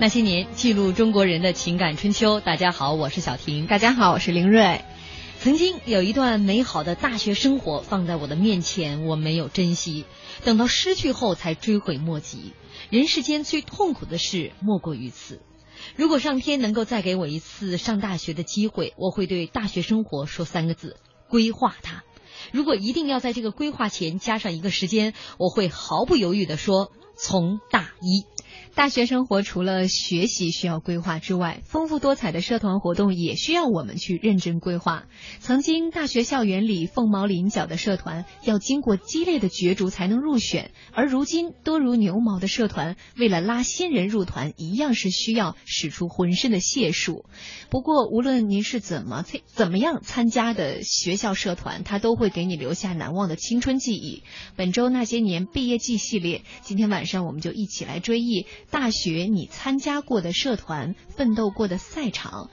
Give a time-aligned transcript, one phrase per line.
[0.00, 2.38] 那些年，记录中国人的情感春秋。
[2.38, 3.66] 大家好，我是小婷。
[3.66, 4.82] 大家好，我是林瑞。
[5.40, 10.04] 曾经有一段美好的大学生活放在我的面前，我没有珍惜，
[10.44, 12.52] 等到失去后才追悔莫及。
[12.90, 15.42] 人世间最痛苦的事莫过于此。
[15.96, 20.96] 如果上天能够再给我一次上大学的机会，我会对大学生活说三个字：
[21.28, 22.04] 规划它。
[22.52, 28.24] 如果一定要在这个规划前加上一个时间，我会毫不犹豫地说：从大一。
[28.74, 35.06] 大学生活除了学习需要规划之外，丰富多彩的社团活动也需要我们去认真规划。
[35.40, 47.24] 曾经大学校园里凤毛麟角的社团，要经过激烈的角逐才能入选；而如今多如牛毛的社团，为了拉新人入团，一样是需要使出浑身的解数。
[47.70, 54.22] 不过，无论您是怎么参怎么样参加的学校社团，它都会给你留下难忘的青春记忆。
[54.56, 58.46] 本周那些年毕业季系列，今天晚上我们就一起来追忆。
[58.70, 62.50] 大学你参加过的社团，奋斗过的赛场。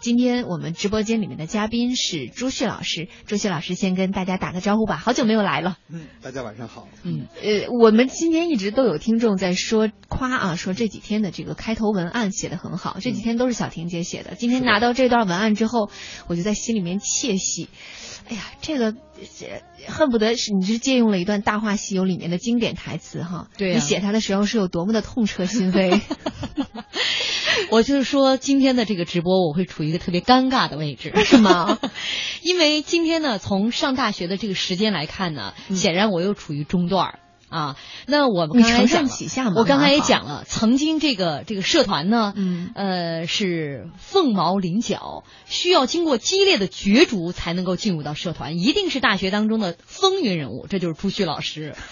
[0.00, 5.78] 今天我们直播间里面的嘉宾是朱旭老师，朱旭老师先跟大家打个招呼吧，好久没有来了。
[5.88, 6.86] 嗯，大家晚上好。
[7.04, 14.34] 嗯，呃，我们今天一直都有听众在说夸啊，说这几天的这个开头文案写的很好，这几天都是小婷姐写的。
[14.34, 15.88] 今天拿到这段文案之后，
[16.26, 17.70] 我就在心里面窃喜。
[18.28, 18.94] 哎呀，这个
[19.86, 23.48] 恨不得是你是借用了一段《大话西游》里面的经典台词哈？
[23.58, 26.00] 对，你写它的时候是有多么的痛彻心扉。
[27.70, 31.78] 我就是说，今天的这个直播我会处于一个特别尴尬的位置， 是吗？
[32.42, 37.18] 因为今天呢，从上大学的这个时间来看呢，显然我又处于中段儿。
[37.54, 37.76] 啊，
[38.08, 39.06] 那我们刚才讲，
[39.54, 51.76] 我刚才也讲了，曾经这个这个社团呢，嗯，呃，是凤毛麟角，需要经过激烈的角逐才能够进入到社团，一定是大学当中的风云人物，这就是朱旭老师。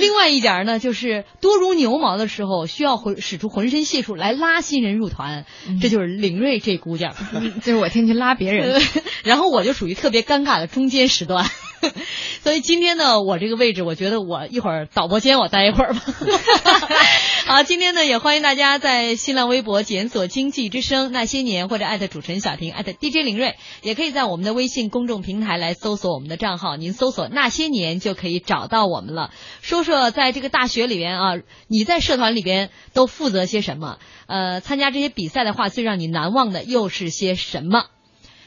[0.00, 5.46] 另外一点呢，就是多如牛毛的时候，需要浑使出浑身解数来拉新人入团，
[5.80, 7.14] 这就是凌睿这姑娘，
[7.62, 8.82] 就是我天天拉别人，
[9.22, 11.48] 然后我就属于特别尴尬的中间时段。
[12.42, 16.00] 所以今天呢，我这个位置，我觉得我一会儿导播间我待一会儿吧。
[17.46, 29.30] 好，今天呢也欢迎大家在新浪微博检索“经济之声那些年”或者艾特主持人小婷艾特 DJ 林睿，也可以在我们的微信公众平台来搜索我们的账号，您搜索“那些年”就可以找到我们了。
[29.60, 31.32] 说说在这个大学里边啊，
[31.66, 33.98] 你在社团里边都负责些什么？
[34.26, 37.86] 呃，参加这些比赛的话，最让你难忘的又是些什么？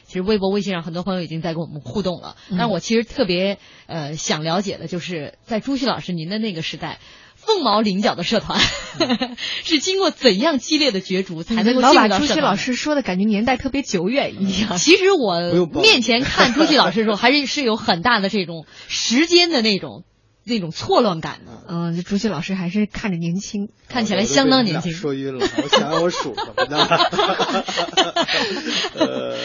[0.06, 6.98] 其实微博、微信上很多朋友已经在跟我们互动了，但我其实特别呃想了解的就是在朱旭老师您的那个时代，
[7.34, 8.60] 凤毛麟角的社团
[9.64, 14.78] 是经过怎样激烈的角逐才能够进入到朱旭老师说的感觉年代特别久远一样。
[14.78, 15.40] 其实我
[15.82, 20.04] 面前看朱旭老师的时候，还是是有很大的这种时间的那种
[20.48, 21.64] 那种错乱感的。
[21.68, 24.92] 嗯，朱旭老师还是看着年轻，看起来相当年轻。
[24.92, 26.86] 说晕了，我想让我数什么呢？
[28.94, 29.36] 呃。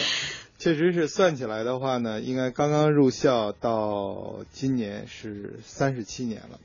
[0.62, 6.60] 确实是算起来的话呢，应该刚刚入校到今年是三十七年了。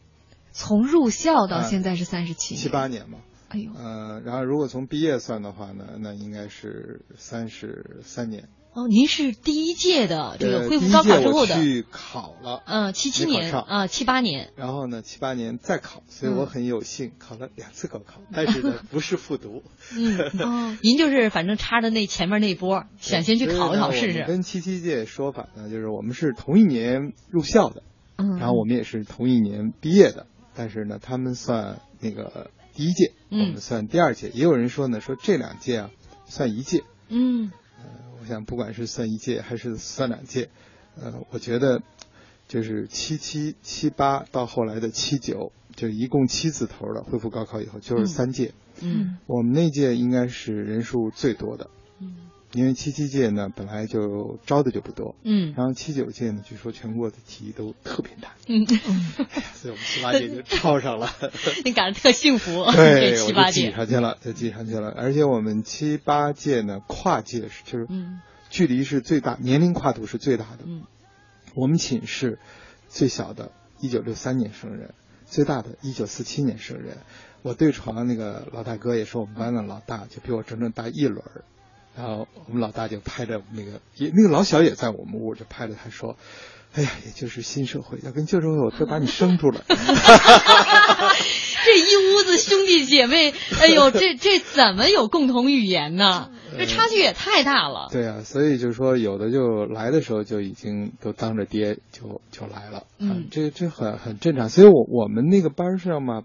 [0.51, 3.17] 从入校到现在是三十七七八年嘛。
[3.47, 3.71] 哎呦。
[3.75, 8.47] 嗯，然后如果从毕业算的话呢，那应该是三十三年。
[8.73, 19.63] 哦，您是第一届的这个恢复高考之后的，去考了，嗯，七七年啊，七八年，然后呢，七八年再考，所以我很有幸考了两次高考，但是呢， 不是复读。
[19.95, 24.23] 嗯，哦，您就是反正插着那前面那一波，想先去考一考试试。
[24.27, 27.81] 跟七七届说法呢，就是我们是同一年入校的，
[28.17, 35.89] 嗯，然后我们也是同一年毕业的，但是呢，他们算那个第一届，我们算第二届，也有人说呢，说这两届啊
[36.27, 37.51] 算一届，嗯。
[38.27, 40.49] 像不管是算一届还是算两届，
[41.01, 41.81] 呃，我觉得
[42.47, 48.53] 就是七七七八到后来的七九，就一共七字头的恢复高考以后就是三届。
[48.81, 51.69] 嗯，我们那届应该是人数最多的。
[52.57, 52.59] 嗯。
[52.59, 58.65] 因为七七届呢，本来就招的就不多，嗯，然后七九届呢，据说全国的题都特别难，嗯，
[59.53, 61.09] 所以我们七八届就抄上了。
[61.63, 64.89] 你感觉特幸福，对， 七八届挤上去了，就挤上去了。
[64.89, 67.87] 而且我们七八届呢，跨界是就是，
[68.49, 70.63] 距离是最大，年龄跨度是最大的。
[70.65, 70.83] 嗯，
[71.53, 72.39] 我们寝室
[72.89, 74.93] 最小的，一九六三年生人，
[75.25, 76.97] 最大的，一九四七年生人。
[77.43, 81.43] 我对床那个老大哥也是我们班的老大，就比我整整大一轮儿。
[81.97, 86.15] 然后我们老大就拍着那个，也那个老小也在我们屋，就拍着他说
[86.75, 89.61] ：“哎呀，也就是新社会，要跟旧社会，我都把你生出来。
[91.65, 96.29] ”这一屋子兄弟姐妹，哎呦，这这怎么有共同语言呢？
[96.55, 97.89] 这差距也太大了。
[97.91, 104.49] 对啊，所以就是说，有的就来的时候就已经都当着爹就就来了，嗯，这这很很正常。
[104.49, 106.21] 所以我我们那个班上嘛。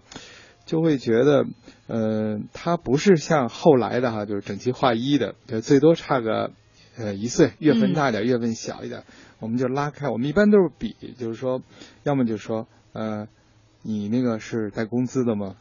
[0.65, 1.45] 就会觉得，
[1.87, 6.51] 呃，他不是像后来的哈，就是整齐划一的，就最多差个
[6.97, 9.03] 呃一岁，月份大点，月份小一点，
[9.39, 10.09] 我们就拉开。
[10.09, 11.61] 我们一般都是比，就是说，
[12.03, 13.27] 要么就说，呃，
[13.81, 15.55] 你那个是带工资的吗？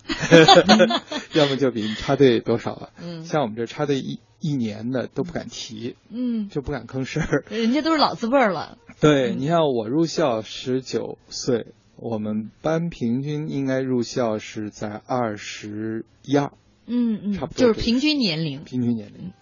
[1.35, 2.89] 要么就比你插队多少啊。
[3.03, 7.45] 嗯，像我们这插队一一年的都不敢提，嗯，就不敢吭声儿。
[7.49, 8.79] 人家都是老字辈儿了。
[9.01, 11.67] 对你像我入校十九岁。
[11.97, 16.53] 我们班平均应该入校是在二十一二，
[16.87, 18.65] 嗯嗯，差不多就是平均年龄。
[18.65, 19.33] 平均年龄，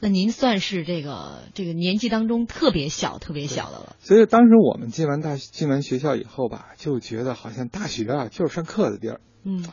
[0.00, 3.96] 那您算是这个这个年纪当中特别小、特别小的了。
[4.00, 9.20] 所以当时我们进完大进完学校以后吧，就觉得好像大学啊就是上课的地儿。
[9.44, 9.64] 嗯。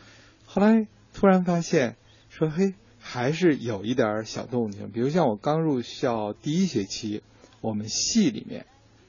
[0.45, 1.95] 后来突然发现，
[2.29, 4.91] 说嘿，还是有一点小动静。
[4.91, 7.23] 比如像我刚入校第一学期，
[7.61, 8.65] 我们系里面。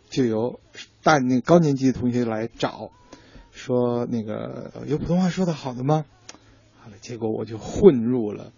[0.09, 0.61] 就有
[1.03, 2.91] 大那高年级的同学来找，
[3.53, 6.05] 说那个有普通话说的好的吗？
[6.81, 8.53] 好了，结果我就混入了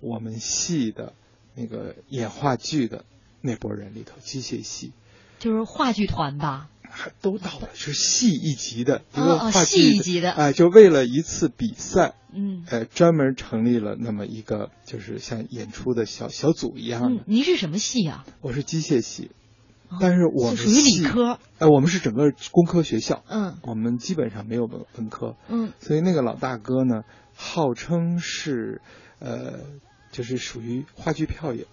[0.00, 1.14] 我们系的
[1.54, 3.04] 那个演话剧的
[3.40, 4.92] 那波人里头，机械系，
[5.38, 6.68] 就是话剧团吧？
[7.22, 17.22] 都到了，是系一级的一个话剧一级的，哎，就为了一次比赛，嗯，哎，专门成立了那么一个，就是像演出的小小组一样的。
[17.26, 18.26] 您是什么系啊？
[18.40, 19.30] 我是机械系。
[19.98, 27.02] 但是我们属于理科，哎，我们是整个工科学校，嗯，我们基本上没有文文科，嗯，所以那个老大哥呢，
[27.34, 28.80] 号称是，
[29.18, 29.60] 呃，
[30.12, 31.66] 就是属于话剧票友，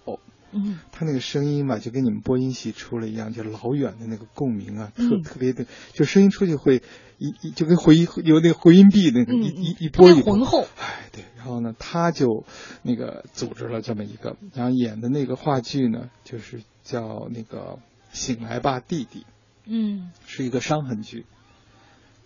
[0.50, 6.82] 嗯，他那个声音嘛，就跟你们播音系出了一样，就老远的那个共鸣啊，特特别的，就声音出去会
[7.18, 12.44] 一一就跟回音有那个回音壁那个一一一波一浑厚，哎，对，然后呢，他就
[12.82, 17.78] 那个组织了这么一个，然后演的那个话剧呢，就是叫那个。
[18.12, 19.26] 醒来吧，弟弟。
[19.64, 21.26] 嗯，是一个伤痕剧。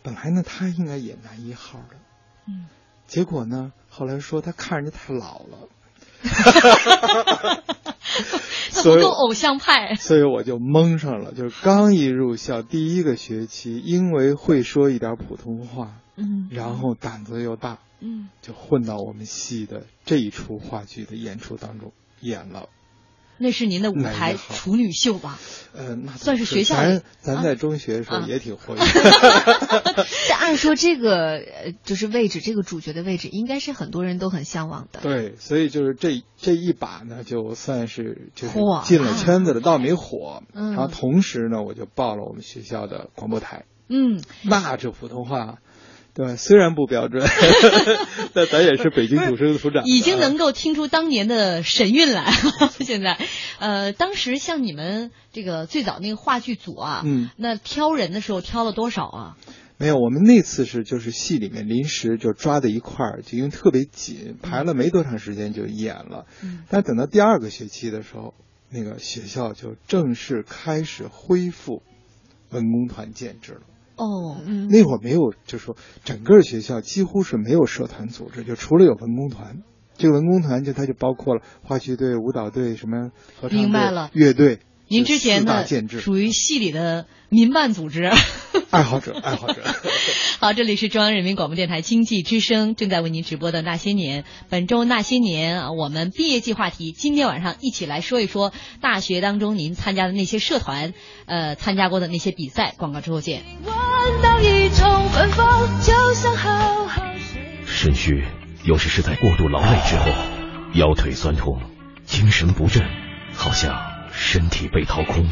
[0.02, 1.96] 本来呢，他应该演男一号的。
[2.46, 2.66] 嗯。
[3.06, 5.68] 结果呢，后来说他看人家太老了。
[6.22, 7.62] 哈哈哈哈哈！
[8.72, 9.96] 他不够偶像派。
[9.96, 22.68] 所以我就蒙上了，就是刚一入校第一个学期，因为会说一点普通话，嗯，然后胆子又大，嗯，就混到我们系的这一出话剧的演出当中演了。
[23.38, 25.38] 那是您的舞台处女秀吧？
[25.74, 26.76] 呃，那算是学校。
[26.76, 28.80] 咱咱在中学的时候也挺活跃。
[30.28, 35.00] 但按说这个呃，就是位置，这个主角的位置，应该是很多人都很向往的。
[35.00, 40.42] 对，所以就是这这一把呢，就算是就是进了圈子了，倒没火。
[40.52, 43.64] 然后同时呢，我就报了我们学校的广播台。
[43.88, 45.58] 嗯，那这普通话。
[46.14, 47.26] 对，虽然不标准，
[48.34, 52.30] 但咱也是北京土生土长，已经能够听出当年的神韵来。
[52.80, 53.18] 现在，
[53.58, 59.36] 呃，当时像你们这个最早那个话剧组啊，嗯，那挑人的时候挑了多少啊？
[59.78, 66.26] 没有，我们那次是就是戏里面临时就抓在一块儿，就因为特别紧，排了没多长时间就演了。
[66.44, 68.34] 嗯，但等到第二个学期的时候，
[68.70, 71.82] 那个学校就正式开始恢复
[72.50, 73.62] 文工团建制了。
[73.96, 79.62] 哦，嗯那会儿没有，就是说整个学校几乎是没有社团组织，就除了有文工团。
[79.96, 83.10] 这个文工团就它就包括了话剧队、舞蹈队、什么
[83.40, 84.58] 合唱队、乐队。
[84.88, 85.64] 您之前呢，
[86.00, 88.10] 属于系里的民办组织，
[88.70, 89.62] 爱好者，爱好者。
[90.40, 100.92] 好，这里是中央人民广播电台经济之声正在为您直播的《那些年》，本周《那些年》啊，我们毕业季话题，今天晚上一起来说一说大学当中您参加的那些社团，
[101.26, 102.74] 呃，参加过的那些比赛。
[102.76, 103.42] 广告之后见。
[107.66, 108.24] 肾虚，
[108.64, 110.06] 有时是在过度劳累之后，
[110.74, 111.60] 腰腿酸痛，
[112.04, 112.82] 精神不振，
[113.34, 113.92] 好像。
[114.14, 115.26] 身体被掏空，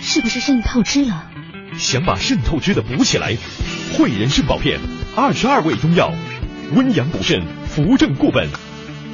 [0.00, 1.30] 是不是肾透支了？
[1.78, 3.36] 想把肾透支的补起来，
[3.92, 4.78] 汇仁肾宝片，
[5.16, 6.12] 二十二味中药，
[6.74, 8.48] 温阳补肾，扶正固本。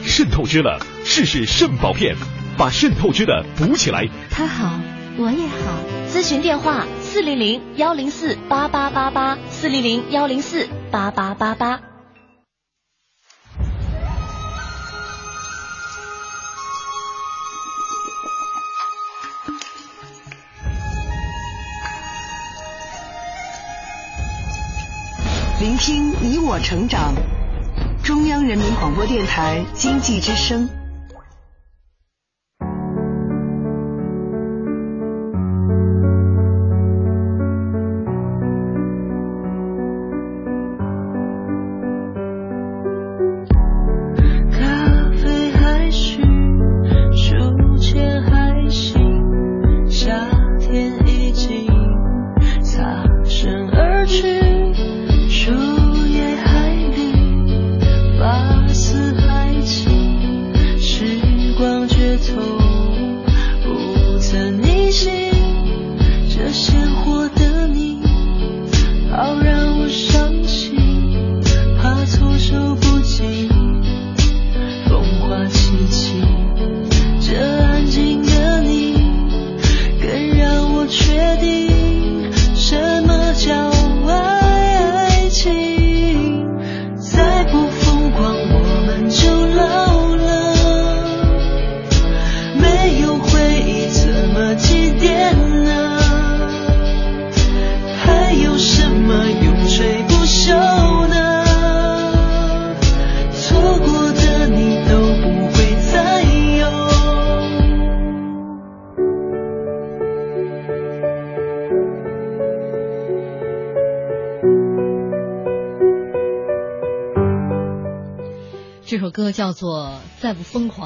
[0.04, 2.16] 肾透支了，试试肾宝片，
[2.56, 4.08] 把肾透支的补起来。
[4.30, 4.78] 他好，
[5.16, 5.82] 我也好。
[6.10, 11.80] 咨询电话：四零零幺零四八八八八，四零零幺零四八八八八。
[25.60, 27.12] 聆听你我成长，
[28.04, 30.68] 中央人民广播电台经济之声。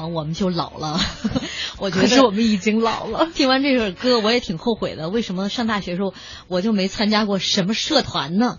[0.07, 0.99] 我们就老了》，
[1.79, 3.29] 我觉得我们已经老了。
[3.35, 5.09] 听完这首歌，我也挺后悔的。
[5.09, 6.13] 为什么上大学时候
[6.47, 8.57] 我就没参加过什么社团呢？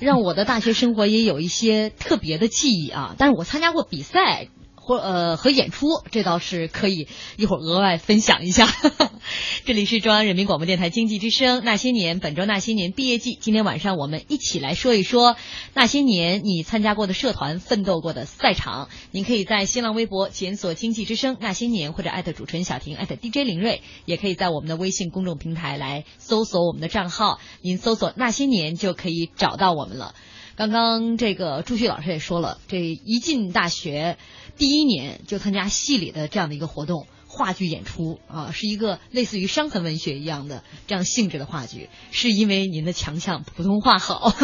[0.00, 3.14] 让我的大学生活也有一些特别的记忆啊！
[3.16, 4.48] 但是我参加过比赛。
[4.84, 8.68] 或呃和演出，这倒是可以一会儿额外分享一下。
[9.64, 13.38] 这里是中央人民广播电台经济之声那些年，本周那些年毕业季。
[13.40, 15.36] 今天晚上我们一起来说一说
[15.72, 18.90] 那些年你参加过的社团、奋斗过的赛场。
[19.10, 30.14] 您可以在新浪微博检索“经济之声那些年”或者艾特主持人小婷艾特 DJ 林睿，也可以在我们的微信公众平台来搜索我们的账号，您搜索“那些年”就可以找到我们了。
[30.56, 34.18] 刚刚这个朱旭老师也说了，这一进大学。
[34.56, 44.32] 第一年就参加系里的这样的一个活动，话剧演出啊，是一个类似于伤痕文学一样的这样性质的话剧，是因为您的强项普通话好，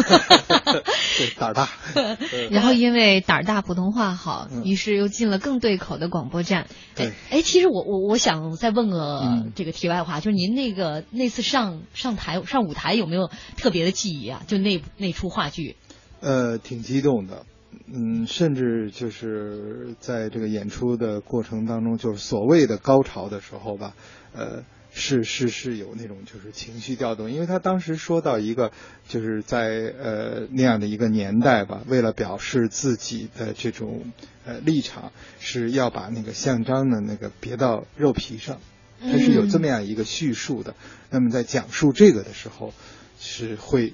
[1.17, 1.69] 对胆儿大，
[2.51, 6.67] 然后因为胆儿大普通话好，于是又进了更对口的广播站。
[6.95, 14.43] 对，哎，其实我我我想再问个这个题外话，就是您那个那次上上台上舞台有没有特别的记忆啊？
[14.47, 15.77] 就那那出话剧，
[16.19, 17.45] 呃，挺激动的。
[17.93, 23.95] 嗯，甚至就是在这个演出的过程当中，就是所谓的高潮的时候吧，
[24.33, 28.71] 呃，是是是有那种就是情绪调动，因为他当时说到一个，
[29.09, 34.13] 就是在呃那样的一个年代吧，为了表示自己的这种
[34.45, 38.59] 呃立场，是要把那个象章的那个别到肉皮上，
[39.01, 40.75] 它是有这么样一个叙述的。
[41.09, 42.73] 那么在讲述这个的时候，
[43.19, 43.93] 是会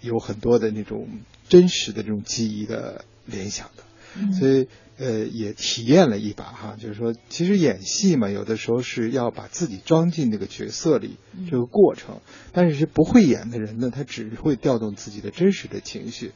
[0.00, 1.06] 有很多的那种。
[1.48, 4.68] 真实的这种记忆的联想的，所以
[4.98, 11.16] 呃也体验了一把哈，就是说其实演戏嘛，有的时候是要把自己装进那个角色里
[11.50, 12.20] 这个过程，
[12.52, 16.32] 但是是不会演的人呢，他只会调动自己的真实的情绪，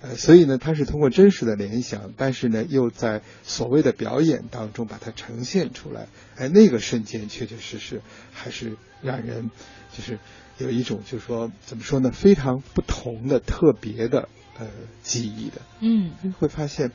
[0.00, 8.00] 呃，所以呢他是通过真实的联想，但是呢又在所谓的表演当中把它呈现出来，哎，那个瞬间确确实实
[8.32, 9.50] 还是让人
[9.96, 10.18] 就是
[10.58, 14.28] 有一种就是说怎么说呢，非常不同的特别的。
[14.60, 14.66] 呃，
[15.02, 16.90] 记忆的，嗯，会发现。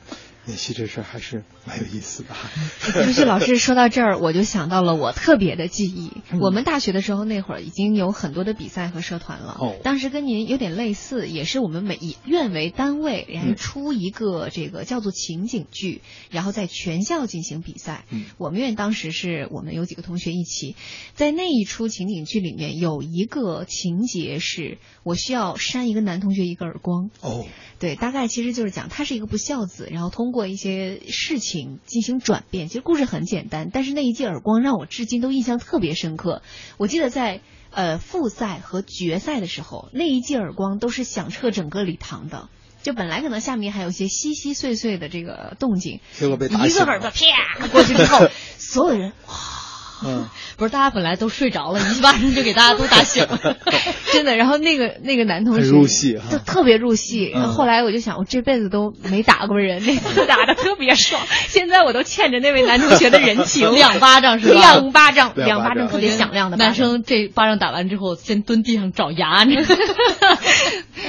[0.46, 2.34] 演戏这事儿还是蛮有意思的。
[3.04, 6.12] 就是老师说到这儿，我就想到了我特别的记忆。
[6.40, 9.56] 我们大学的时候那会儿已经有很多的比赛和社团了。
[9.58, 9.76] 哦。
[9.82, 16.00] 当时跟您有点类似，也是我们每以院为单位，然后出一个这个叫做情景剧，
[16.30, 18.04] 然后在全校进行比赛。
[18.10, 18.26] 嗯。
[18.38, 20.76] 我们院当时是我们有几个同学一起，
[21.14, 27.10] 在那一出情景剧里面有一个情节是，我需要扇一个男同学一个耳光。
[27.20, 27.44] 哦。
[27.80, 30.35] 对，大概其实就是讲他是一个不孝子，然后通过。
[30.36, 36.42] 过一些事情进行转变，其实故事很简单，但是那一记耳光让我至今都印象特别深刻。
[36.76, 37.40] 我记得在
[37.70, 42.50] 呃复赛和决赛的时候，那一记耳光都是响彻整个礼堂的。
[42.82, 46.00] 就本来可能下面还有一些稀稀碎碎的这个动静，
[46.66, 48.28] 一个耳朵啪过去之后，
[48.58, 49.65] 所有人哇。
[50.04, 53.56] 嗯， 不是，大家本来都睡着了，一巴掌就给大家都打醒了，
[54.12, 54.36] 真的。
[54.36, 57.30] 然后那个那个男同学入戏，就特别入戏。
[57.32, 61.22] 然后后来我就想，我这辈子都没打过人，那次 打的特别爽。
[61.48, 64.60] 现在我都欠着那位男同学的人情，两巴掌是吧？
[64.60, 66.56] 两巴掌，两巴掌特别响亮的。
[66.56, 69.44] 男生这巴掌打完之后，先蹲地上找牙，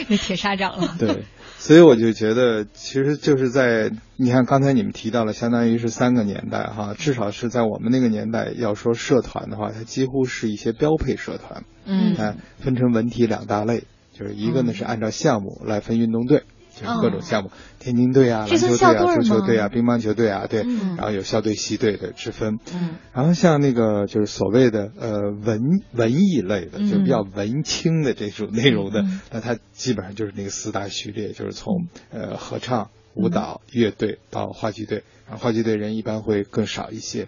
[0.07, 0.95] 那铁砂掌了。
[0.99, 1.23] 对。
[1.67, 11.65] 所以我就觉得，其实就是在你看刚才你们提到了，相当于是三个年代哈，至少是在我们那个年代，要说社团的话，它几乎是一些标配社团。
[11.83, 13.83] 嗯，哎，分成文体两大类，
[14.13, 16.43] 就是一个呢是按照项目来分运动队。
[16.79, 20.63] 就是各种项目，田径队啊、篮球队啊、足球队啊、乒乓球队啊，对，
[20.95, 22.59] 然后有校队、系队的之分。
[22.73, 25.61] 嗯，然后像那个就是所谓的呃文
[25.93, 35.03] 文艺类的，就比较文青的这种内容的，那它基本上就是那个四大序列，就是从呃合唱、舞蹈、乐队到话剧队。
[35.27, 37.27] 然后话剧队人一般会更少一些，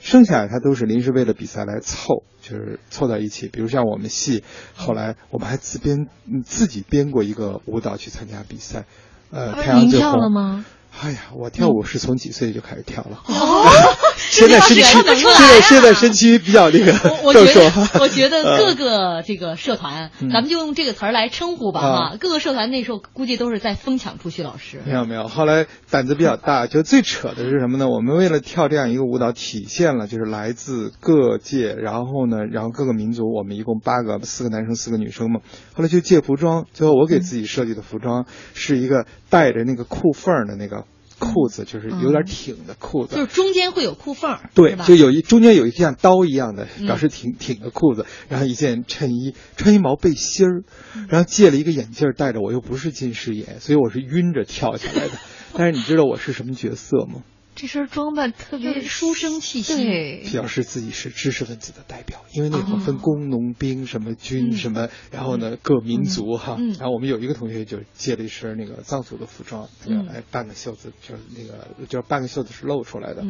[0.00, 3.48] 剩下他都是临时为了比赛来凑，就是凑到一起。
[3.48, 4.44] 比如像我们系，
[4.76, 6.06] 后来我们还自编
[6.44, 8.84] 自己编过一个舞蹈去参加比赛，
[9.32, 10.64] 呃，太阳最红了吗？
[11.00, 13.20] 哎呀，我跳舞是从几岁就开始跳了。
[13.26, 13.66] 哦，
[14.28, 17.60] 现在身躯现在现在身躯比较那个瘦瘦。
[18.00, 22.16] 我觉得各个这个社团，咱们就用这个词儿来称呼吧哈。
[22.20, 24.80] 各个社团那时候估计都是在疯抢朱旭老师。
[24.84, 27.88] 没有没有，后来胆子比较大，就最扯的是什么呢？
[27.88, 35.40] 我们为了跳这样一个舞蹈，体现了就是来自各界，然后呢，然后各个民族，我们一共八个，四个男生，四个女生嘛。
[35.74, 40.84] 后来就借服装，最后我给自己设计的服装是一个带着那个裤缝的那个。
[41.20, 50.64] 裤子就是有点挺的裤子，就是中间会有裤缝，对，就有一中间有一像刀一样的，表示挺挺的裤子，然后一件衬衣，穿一毛背心儿，
[51.08, 55.12] 然后借了一个眼镜戴着，我又不是近视眼，所以我是晕着跳下来的。
[55.54, 57.22] 但是你知道我是什么角色吗？
[57.60, 62.24] 这身装扮特别书生气息，对，表示自己是知识分子的代表。
[62.32, 69.68] 因为那会儿分工农兵什么军什么，然后呢各民族哈，然后我们有一个同学就借了一身那个藏族的服装，
[70.08, 73.22] 哎半个袖子就是那个就是半个袖子是露出来的，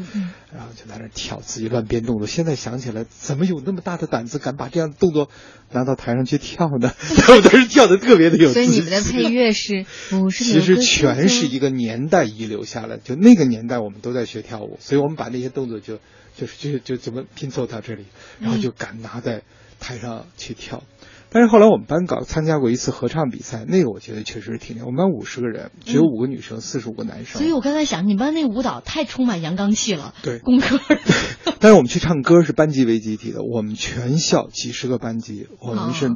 [0.55, 2.29] 然后就在那跳自己乱编动作。
[2.29, 5.29] 现在想起来，怎么有那么大的胆子敢把这样的动作
[5.73, 6.93] 拿到台上去跳呢？
[7.35, 8.53] 我当时跳的特别的有。
[8.53, 9.85] 所以你们的配乐是，
[10.31, 15.99] 其实全是一个年代遗留下来，就那个年代我们都在学跳舞，所以我们把那些动作就。
[16.37, 18.07] 就是就就怎么拼凑到这里，
[18.39, 19.43] 然后就敢拿在
[19.81, 20.85] 台上去跳。
[21.29, 24.87] 但是后来我们班搞参加过一次合唱比赛，那个我觉得确实是挺厉害。
[24.87, 27.41] 我们班五十个人，只有五个女生，四十五个男生。
[27.41, 30.15] 所以我刚才想，你们班那舞蹈太充满阳刚气了。
[30.23, 30.79] 对，工科。
[31.59, 36.11] 但是我们去唱歌是班级为集体的，我们全校几十个班级，我们是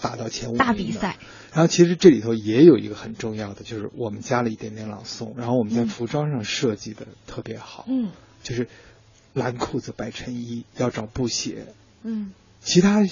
[0.00, 0.58] 打到前五。
[0.58, 1.16] 大比赛。
[1.56, 7.84] 然后其实这里头也有一个很重要的，就是我们加了一点点朗诵，然后我们在服装上设计的特别好。
[7.88, 8.10] 嗯。
[8.42, 8.68] 就是。
[9.36, 11.66] 蓝裤子白衬衣，要找布鞋。
[12.02, 13.02] 嗯，其他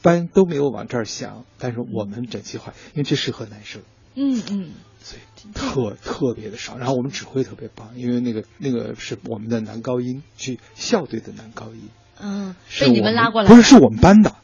[0.00, 3.82] 班都没有往这儿想，但是我们整齐划，因为这适合男生。
[4.14, 4.70] 嗯嗯，
[5.02, 6.78] 所以特特别的少。
[6.78, 11.88] 然后我们指挥特别棒，因为那个那个是我们的男高音，去校队的男高音。
[12.20, 14.36] 嗯，被你们拉过来，不是是我们班的。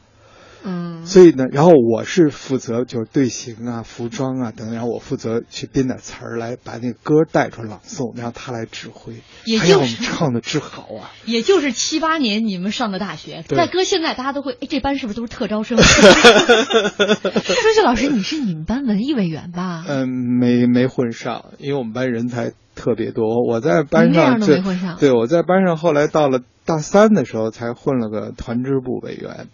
[0.65, 11.11] 嗯，所以呢，然后我是负责就是队形啊、服装啊等等，然后我负责去编点词儿来把那个歌带出来朗诵，然后他来指挥，也就是唱的之好啊。
[11.25, 15.77] 也就是七八年你们上的大学，在搁现在大家都会，哎，这班是不是都是特招生？
[15.79, 19.85] 朱旭老师，你是你们班文艺委员吧？
[19.89, 24.97] 嗯，没没混上，因为我们班人才特别多，我在班上没混上。
[24.99, 29.49] 对，我在班上后来到了大三的时候才混了个团支部委员。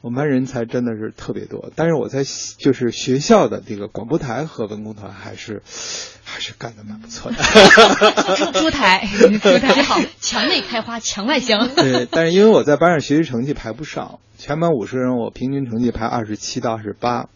[0.00, 2.22] 我们班人才真的是特别多，但是我在
[2.56, 5.62] 就是学校的这个广播台和文工团还是
[6.24, 7.36] 还是干的蛮不错的。
[8.52, 9.06] 出台
[9.42, 11.68] 出台好，墙内开花墙外香。
[11.74, 17.28] 对，但是因为我在班上学习成绩排不上，全班五十人，我平均成绩排二十七到二十八，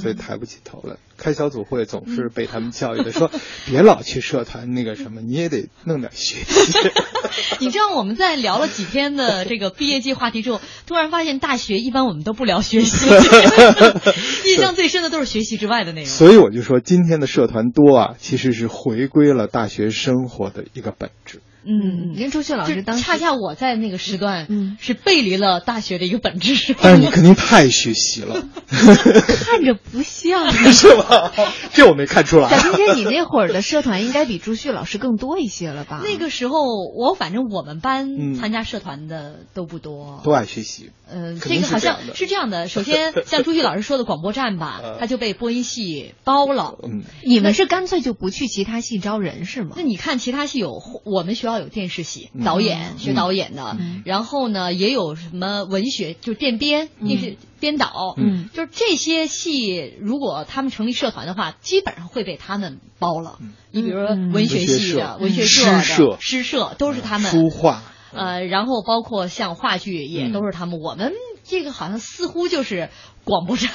[0.00, 0.96] 所以抬不起头来。
[1.16, 3.30] 开小组会总是被他们教育的，说
[3.66, 6.72] 别老去社团那个什么，你也得弄点学习。
[7.60, 13.06] 你知道我们在聊了几天的这个毕业季话题之后，突然发现大学一般我们都不聊学习，
[14.48, 16.08] 印象最深的都是学习之外的内容。
[16.10, 21.40] 所以我就说今天的社团多啊，其实是回归了大学生活的一个本质。
[21.70, 26.74] 嗯，您朱旭老师当恰恰我在那个时段，嗯，是背离了大学的一个本质。
[26.80, 31.30] 但是你肯定太学习了， 看着不像， 是吧？
[31.74, 32.48] 这我没看出来。
[32.48, 36.00] 小今天你那会儿的社团应该比朱旭老师更多一些了吧？
[36.02, 36.60] 那个时候
[36.96, 40.90] 我反正我们班参加社团的都不多，都爱学习。
[41.10, 42.68] 嗯，这个好像是这样的。
[42.68, 46.76] 首先， 像朱旭老师说的广播站吧，他就被播音系包了。
[46.82, 49.74] 嗯，你们是干脆就不去其他系招人是吗？
[49.76, 63.38] 那你看其他系有我们学校有电视系导演学导演的，然后呢也有什么文学就电编电视编导，嗯，就是这些系如果他们成立社团的话，基本上会被他们包了。
[63.70, 66.74] 你比如说文学系的文学社的诗社。
[66.78, 67.82] 都是他们书画。
[68.10, 71.12] 呃，然后包括像话剧也都是他们，我们
[71.48, 72.90] 这个好像似乎就是
[73.24, 73.70] 广播站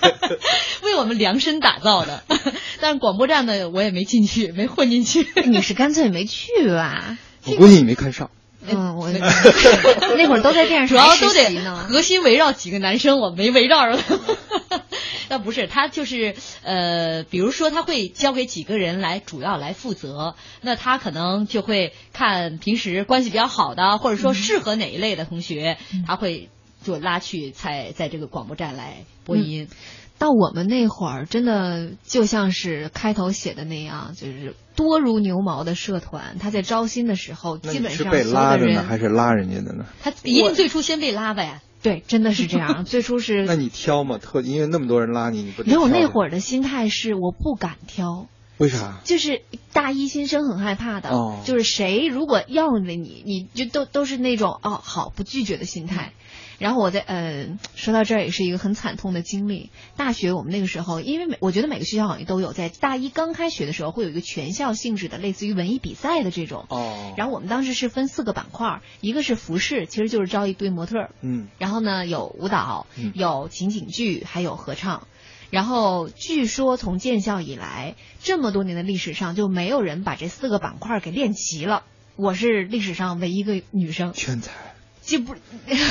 [0.82, 2.24] 为我们量身打造的，
[2.80, 5.26] 但是广播站呢，我也没进去，没混进去。
[5.44, 7.18] 你是干脆没去吧？
[7.44, 8.30] 我估计你没看上。
[8.68, 14.02] 嗯，我那会儿都在电视 主要都得核心围绕几个男生，我没围绕着。
[15.28, 26.48] 那不是，他就是呃，比如说他会交给几个人来主要来负责，那他可能就会看平时关系比较好的，或者说适合哪一类的同学，他会
[26.86, 29.68] 就拉去才在这个广播站来播音。
[30.18, 36.38] 到我们那会儿，真的就像是开头写的那样，就是多如牛毛的社团。
[36.40, 39.84] 他在招新的时候，基本上是被拉的呢，还是拉人家的呢？
[40.00, 41.60] 他一定最初先被拉呗。
[41.82, 42.84] 对，真的是这样。
[42.88, 44.16] 最初是那你挑嘛？
[44.16, 48.26] 特因为那么多人拉你，你不没有那会儿的心态是我不敢挑。
[48.56, 49.02] 为啥？
[49.04, 49.42] 就是
[49.74, 51.10] 大一新生很害怕的，
[51.44, 56.14] 就是谁如果要了你，你就都都是那种哦好不拒绝的心态。
[56.58, 59.70] 然后我在呃说到这儿也是一个很惨痛的经历。
[59.96, 66.66] 大学我们那个时候，因为每我觉得每个学校好像都有，在大一刚开学的时候会有一个全校性质的类似于文艺比赛的这种。
[66.68, 67.14] 哦。
[67.16, 71.10] 然后我们当时是分四个板块，一个是服饰，其实就是招一堆模特。
[71.20, 71.48] 嗯。
[71.58, 75.06] 然后呢，有舞蹈，有情景剧，还有合唱。
[75.50, 81.84] 然后据说从建校以来这么多年的历史上，就没有人把这四个板块给练齐了。
[82.16, 84.12] 我是历史上唯一一个女生。
[84.12, 84.52] 全才。
[85.06, 85.34] 就不，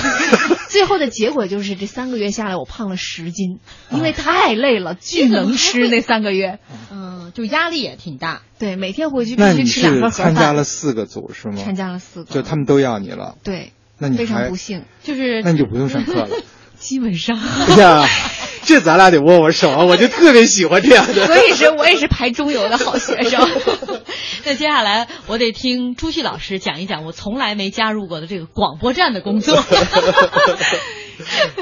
[0.69, 6.59] 最后的结果就是这三个月下来，我胖了十斤，因为太累了，巨能吃那三个月。
[6.91, 8.41] 嗯，嗯，就压力也挺大。
[8.59, 10.33] 对，每天回去必须吃两个盒饭。
[10.33, 11.55] 参加了四个组是吗？
[11.55, 13.37] 参加了四个，就他们都要你了。
[13.43, 16.29] 对，那你非常不幸，就是那你就不用上课了。
[16.77, 17.39] 基本上。
[17.39, 18.05] 哎呀，
[18.65, 19.83] 这咱俩得握握手啊！
[19.83, 21.27] 我就特别喜欢这样的。
[21.27, 23.47] 所以是，我也是排中游的好学生。
[24.43, 29.55] 那接下来我得听朱旭老师讲一讲我从来没加入过的这个广播站的工作。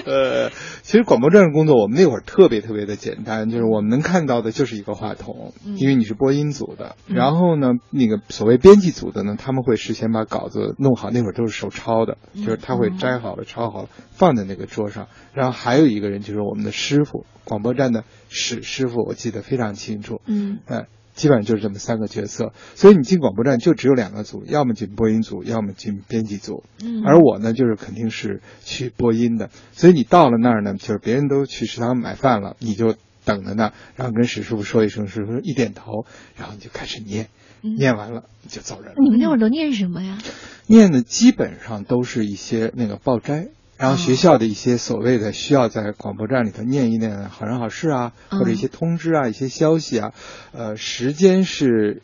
[0.05, 0.49] 呃，
[0.93, 6.95] 其实广播站的工作，我们那会儿特别特别的简单，就是我们能看到的就是一个话筒，因为你是播音组的。
[7.07, 15.07] 然后呢，那个所谓编辑组的呢，他们会事先把稿子弄好，那会儿都是手抄的，就是他会摘好了、抄好了，放在那个桌上。
[15.33, 20.21] 然后还有一个人就是我们的师傅，广播站的史师傅，我记得非常清楚。
[20.27, 20.85] 嗯，哎。
[21.13, 26.63] 基本上就是这么三个角色，所以你进广播站就只有两个组，要么进播音组，要么进编辑组。
[26.83, 29.49] 嗯，而我呢，就是肯定是去播音的。
[29.71, 32.95] 所以你到了那儿呢，就是别人都去食堂买饭了，你就
[33.25, 37.27] 等着那，然后跟史师傅说一声，师傅一点头，然后你就开始念，
[37.61, 38.93] 念完了就走人。
[38.97, 40.17] 你们那会儿都念什么呀？
[40.65, 43.49] 念的基本上都是一些那个报斋。
[43.77, 50.13] 然后学校的一些所谓的需要在广播站里头念一念好人好事啊，或者一些通知啊、一些消息啊，
[50.53, 52.01] 呃，时间是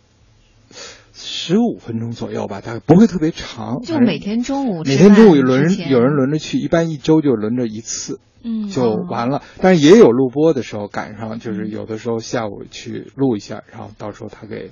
[1.14, 3.82] 十五分钟左右吧，大概不会特别长。
[3.82, 9.42] 就每天中午，每天中午有轮有人轮着去，一般一周就轮着一次，嗯，就完了。
[9.60, 14.72] 但是也有录播的时候赶上，就是有的时候下午去录一下，然后到时候他给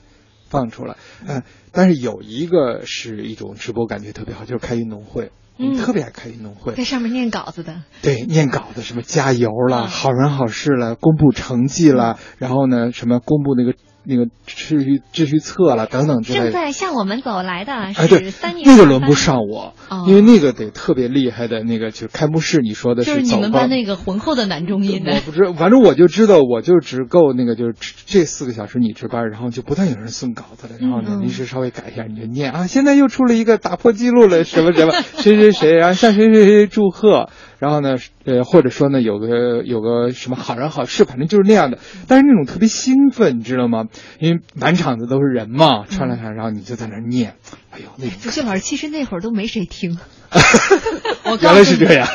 [0.49, 0.97] 放出来。
[1.27, 5.31] 嗯，但是有一个是一种直播感觉特别好，就是开运动会。
[5.57, 7.83] 嗯，特别爱开运动会，在上面念稿子的。
[8.01, 13.77] 对，念稿子，什么加油了，好人好事了，公布成绩了，然后呢，什么公布那个。
[14.07, 18.65] 那个秩序秩序册了等等之类的，正在向我们走来的是三年。
[18.65, 19.73] 那个轮不上我，
[20.07, 22.59] 因为那个得特别厉害的那个，就是开幕式。
[22.61, 25.13] 你说的是就是你们班那个浑厚的男中音的。
[25.13, 37.29] 我不知，反正我就知道，我就只够那个，就是这四个小时你值班，然后就不断有人送稿子了，然后呢临时稍微改一下，你就念啊，现在又出了一个打破记录了，什么什么 谁谁谁，然后向谁谁谁祝贺。
[37.59, 41.79] 然后呢，呃，或者说呢，有个有个什么好人好事，反正就是那样的。
[42.07, 43.85] 但是那种特别兴奋，你知道吗？
[44.19, 47.35] 因为满场子都是人嘛，穿来穿，然后你就在那念。
[47.77, 49.97] 哎呦，那朱旭老师，其实那会儿都没谁听。
[51.41, 52.07] 原来是这样。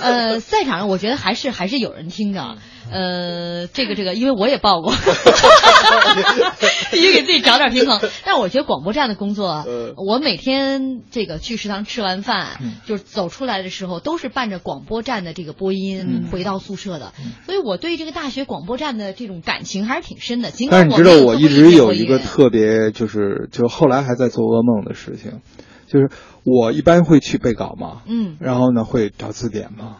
[0.00, 2.56] 呃，赛场上我觉得还是还是有人听的。
[2.90, 4.92] 呃，这个这个，因为我也报过，
[6.90, 8.00] 必须给自己找点平衡。
[8.24, 9.64] 但我觉得广播站的工作，
[9.96, 17.12] 我每天这个去食堂吃完饭，就是走出来的时候，都是伴着广播站的这个播音回到宿舍的。
[17.46, 20.50] 所以我对这个大学广播站的这种感情还是挺深的。
[20.70, 25.40] 但是你知道，我一直有一个特别，就是就后来还在做噩梦的事情，
[25.86, 26.10] 就是
[26.44, 29.98] 我一般会去背稿嘛，嗯，然后呢会找字典嘛。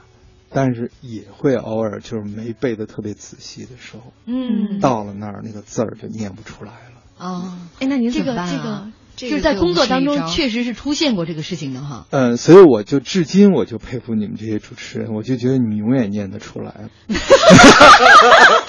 [0.51, 7.03] 但是也会偶尔就是没背的特别仔细的时候，嗯，到了那儿那个字儿就念不出来了。
[7.19, 8.87] 哦，哎，那您这个这个。
[9.17, 12.05] 就是在工作当中确实是出现过这个事情的哈。
[12.11, 16.91] 嗯，所以我就至今我就佩服你们这些主持人，我就觉得你们永远念得出来。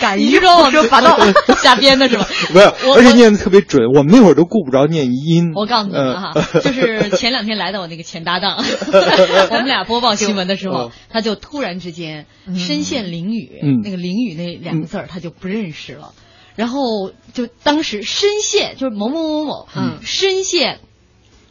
[0.00, 1.18] 敢于说说拔到
[1.58, 2.26] 瞎编 的是吧？
[2.52, 3.86] 没有，而且念的特别准。
[3.94, 5.52] 我们那会儿都顾不着念音。
[5.54, 8.56] 我告诉你们哈， 就是前两天来的我那个前搭档，
[9.50, 16.12] 我们俩播报新闻的时候，他就突然之间身陷囹圄，那个囹圄那两个字儿他就不认识了。
[16.56, 20.80] 然后就当时深陷，就是某某某某，嗯，深陷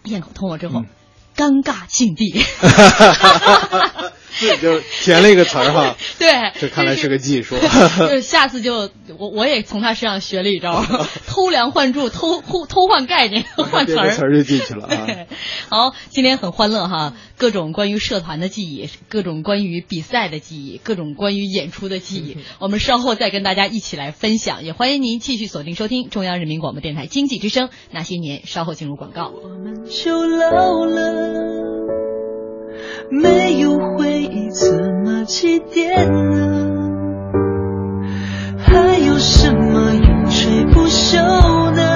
[0.04, 0.84] 咽口痛了之后，
[1.36, 2.44] 尴尬境地。
[4.40, 5.96] 对，就填了一个词儿哈。
[6.18, 7.56] 对，这看来是个技术。
[8.10, 10.84] 就下次就我我也从他身上学了一招，
[11.28, 15.08] 偷梁换柱，偷偷偷换概念，换词儿，词儿就进去了啊。
[15.70, 24.64] 好，今天很欢乐哈，各种关于社团的记忆，各种关于比赛的记忆，各种关于演出的记忆，我们稍后再跟大家一起来分享。
[24.64, 29.32] 也欢迎您继续锁定收听中央人民广播电台经济之声那些年，稍后进入广告。
[29.34, 32.39] 我们就老了。
[33.10, 34.72] 没有回忆怎
[35.04, 36.68] 么祭奠呢？
[38.58, 41.89] 还有什么永垂不朽呢？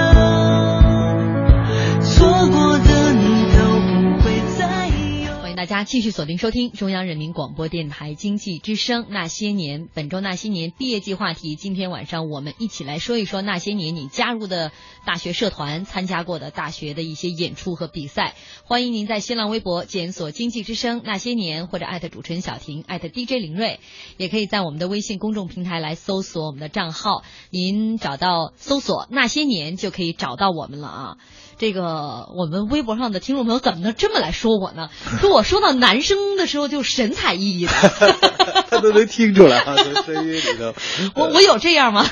[5.64, 11.56] 大家继续锁定收听中央人民广播电台经济之声那些年，本周那些年毕业季话题。
[11.56, 14.74] 今天晚上我们一起来说一说那些年你加入的。
[15.06, 23.82] 大学社团参加过的大学的一些演出和比赛，欢迎您在新浪微博检索“经济之声那些年”或者艾特主持人小婷艾特 DJ 林睿，
[24.16, 31.18] 也可以在我们的微信公众平台来搜索我们的账号，您找到搜索“那些年”就可以找到我们了啊。
[31.58, 34.90] 这个我们微博上的听众朋友怎么能这么来说我呢？
[35.22, 38.64] 说我说到男生的时候就神采奕奕的。
[38.70, 40.74] 他都能听出来啊， 从声音里头。
[41.16, 42.06] 我我有这样吗？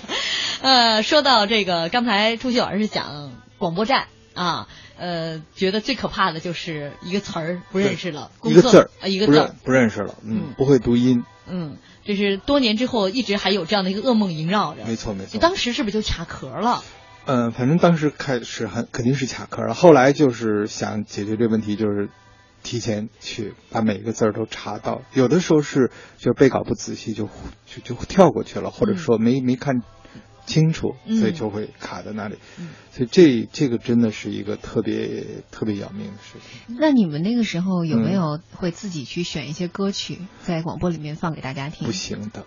[0.62, 14.84] 呃，说到这个，刚才朱旭老师讲广播站啊，呃，觉得最可怕的就是一个词儿不认识了，一个字儿啊，一个字不认识了，嗯，不会读音，嗯，这是多年之后一直还有这样的一个噩梦萦绕着。
[14.86, 15.30] 没错没错。
[15.34, 16.82] 你当时是不是就卡壳了？
[17.30, 22.08] 嗯，反正当时开始很肯定是卡壳了，后来就是想解决这问题，就是
[22.62, 25.02] 提前去把每一个字儿都查到。
[25.12, 27.28] 有的时候是就背稿不仔细，就
[27.66, 29.82] 就就跳过去了，或者说没没看
[30.46, 32.36] 清楚，所以就会卡在那里。
[32.92, 36.76] 所以这这个真的是一个特别特别要命的事情。
[36.80, 41.86] 那你们那个时候有没有会自己去选一些歌曲在广播里面放给大家听？
[41.86, 42.46] 不行的，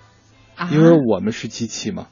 [0.71, 2.07] 因为我们是机器嘛。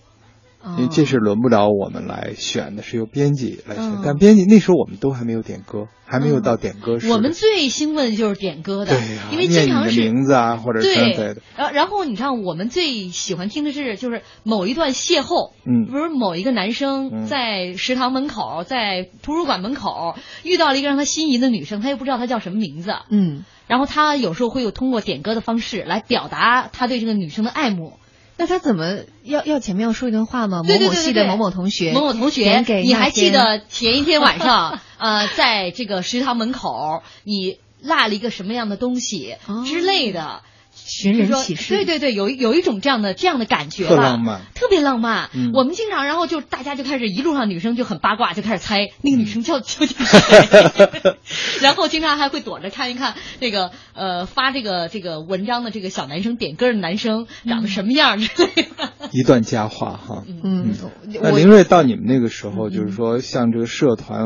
[0.78, 4.02] 因为这是轮不着我们来选的，是由编辑来选。
[4.04, 7.10] 但编辑那时候我们都还没有点歌，还没有到点歌时。
[7.10, 11.38] 我们最兴奋的就是点歌的，对因为经常是名字啊，或者对的。
[11.56, 27.94] 然然后你看，我们最喜欢听的是就是某一段邂逅，嗯，比如某一个男生在食堂门口，在图书馆门口遇到了一个让他心仪的女生，他又不知道她叫什么名字，嗯，然后他有时候会有通过点歌的方式来表达他对这个女生的爱慕。
[28.40, 30.64] 那他怎么要要前面要说一段话吗？
[30.64, 39.36] 某某系的某某同学，某某同学，你还记得前一天晚上，呃，在这个食堂门口，你落了一个什么样的东西
[39.68, 40.42] 之类的？
[40.86, 45.30] 寻人启事，对对对，有有一种这样的这样的感觉吧，特浪漫，特别浪漫。
[45.54, 51.14] 我们经常，然后就大家就开始一路上女生就很八卦，就开始猜那个女生叫究竟是谁，
[51.62, 58.90] 然后经常还会躲着看一看那个呃发这个这个文章的这个小男生点歌的男生长得什么样之类的。
[59.12, 60.74] 一段佳话哈，嗯，
[61.22, 64.26] 那林睿到你们那个时候，就是说像这个社团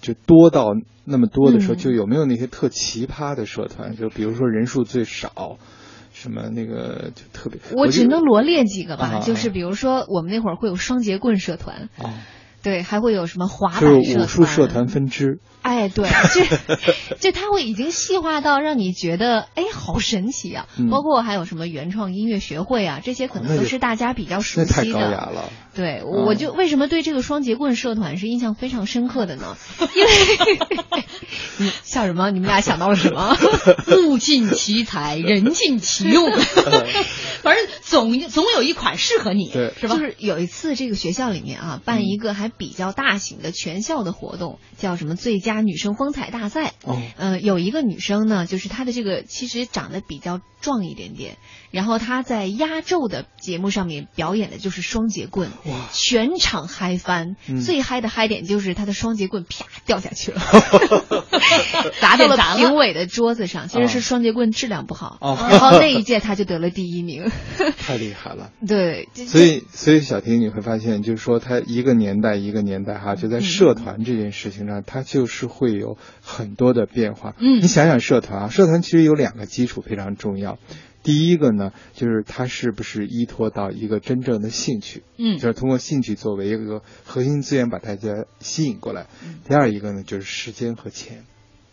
[0.00, 3.96] 就多到那么多的时候，就有没有那些特奇葩的社团？
[3.96, 5.58] 就比如说人数最少。
[6.24, 11.90] 什么那个就特别，我只能罗列几个吧，就是比如说我们那会儿会有双节棍社团，
[12.64, 15.38] 对，还会有什么滑板社团，武术社团分支。
[15.62, 20.66] 哎，对，就就他会已经细化到让你觉得哎，好神奇啊！
[20.90, 24.72] 包括还有什么原创音乐学会啊，这些可能都是大家比较熟悉的。
[24.72, 25.50] 太高雅了。
[25.74, 29.56] 对，我就为什么对这个双节棍社团是印象非常深刻的呢？
[29.94, 30.10] 因为
[31.58, 32.30] 你笑什么？
[32.30, 33.36] 你们俩想到了什么？
[34.08, 36.30] 物尽其才，人尽其用，
[37.42, 39.96] 反正总总有一款适合你，是吧？
[39.96, 45.60] 就是有一次这个学校里面啊，办一个还比较大型的全校的活动，叫什么最佳。
[45.60, 51.36] 女生风采大赛，哦，嗯，有一个女生呢，就是她的这个其实长得比较壮一点点，
[51.70, 60.40] 然后她在压轴的节目上面表演的就是双节棍，哇，全场嗨翻，最嗨的嗨点就是她的双节棍啪掉下去了，
[62.00, 65.36] 砸到了评委的桌子上，其实是双节棍质量不好，哦。
[65.50, 67.30] 然后那一届她就得了第一名，
[67.78, 75.48] 太厉害了，对，所以所以小婷你会发现，就是说她一个年代一个年代哈，就在社团这件事情上，它就是。
[75.54, 77.36] 会有很多的变化。
[77.38, 80.58] 嗯，你想想社团啊，社团其实有两个基础非常重要。
[81.04, 85.04] 第一个呢，就是它是不是依托到一个真正的兴趣？
[85.16, 89.06] 嗯，就是通过兴趣作为一个核心资源把大家吸引过来。
[89.46, 91.24] 第二一个呢，就是时间和钱。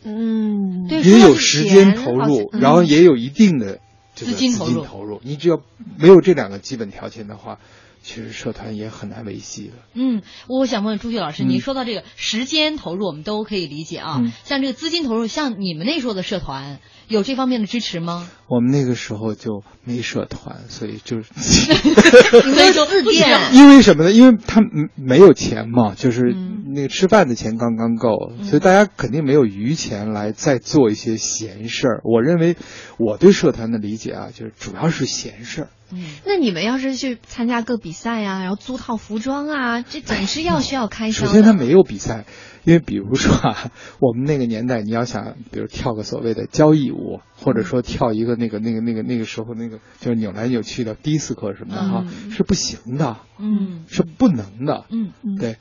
[0.04, 3.80] 嗯，也有时间投入，然后也有一定的
[4.14, 5.22] 资金投入。
[5.24, 5.60] 你只要
[5.98, 7.58] 没有这两个基本条件的话。
[8.04, 9.74] 其实社团也很难维系的。
[9.94, 14.22] 嗯，我想问朱旭老师，您说到这个时间投入，我们都可以理解啊。
[14.44, 18.30] 像这个资金投入，像你们那时候的社团有这方面的支持吗？
[18.52, 23.54] 我们那个时候就没社团，所以就是所以说自建。
[23.54, 24.12] 因为什么呢？
[24.12, 24.60] 因为他
[24.96, 26.36] 没有钱嘛，就是
[26.68, 32.02] 那个吃饭的钱刚刚够，所以大家肯定没有余钱来再做一些闲事儿。
[32.04, 32.58] 我认为
[32.98, 35.68] 我对社团的理解啊，就是主要是闲事儿。
[35.94, 41.26] 嗯，那你们要是去参加个比赛呀，然后租套服装啊，这总是要需要开销。
[41.26, 42.26] 首先，他没有比赛，
[42.64, 55.58] 因为比如说啊， 我们那个年代，你要想，比如跳个所谓的交谊舞，或者说跳一个那个那个那个那个时候那个就是扭来扭去的迪斯科什么的哈，是不行的，嗯，是不能的，嗯嗯，对，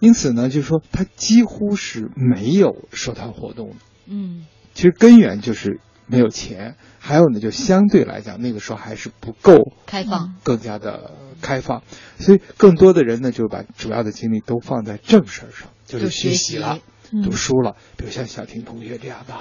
[0.00, 5.80] 因此呢，就是说他几乎是没有社团活动的，嗯，其实根源就是。
[6.06, 11.82] 没有钱，还有呢，就相对来讲，那个时候还是不够开放，更加的开放，
[12.18, 16.78] 所以更多的人呢，就把主要的精力都放在正事儿上，就是学习了，
[17.22, 17.76] 读书了。
[17.96, 19.34] 比如像小婷同学这样的，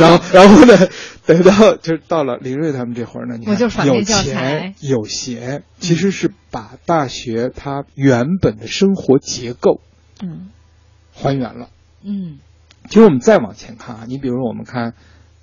[0.00, 0.88] 然后然后呢，
[1.26, 9.80] 等到就是到了林睿他们这会儿呢，你看有钱有闲，其实是把大学它原本的生活结构，
[10.22, 10.50] 嗯，
[11.14, 11.70] 还原了。
[12.02, 12.38] 嗯，
[12.88, 14.94] 其实我们再往前看啊，你比如说我们看。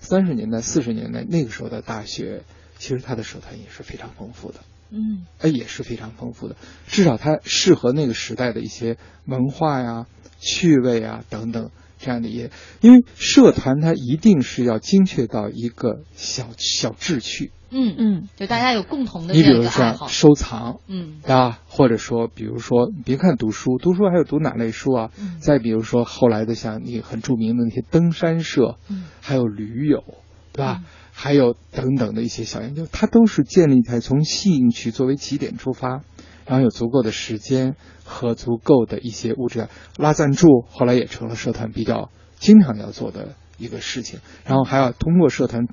[0.05, 2.43] 三十年代、四十年代那个时候的大学，
[2.77, 4.59] 其实它的社团也是非常丰富的。
[4.89, 10.05] 嗯，哎，也是非常丰富的，至少它适合那个时代的一些文化呀、
[10.43, 12.51] 趣味啊等等这样的一些，
[12.81, 17.51] 因为社团它一定是要精确到一个小小志趣。
[17.75, 25.09] 嗯嗯，就大家有共同的你比如说收藏，嗯啊，或者说比如说，别看读书，读书还有读哪类书啊？
[25.19, 30.03] 嗯、再比如说后来的像你很著名的那些登山社，嗯，还有驴友，
[30.51, 30.81] 对吧？
[30.81, 36.01] 嗯还有等等的一些小研究，它都是建立在从兴趣作为起点出发，
[36.45, 44.19] 然后有足够的时间和足够的一些物质拉赞助，后来也成了社团比较经常要做的一个事情。
[44.45, 45.67] 然后还要通过社团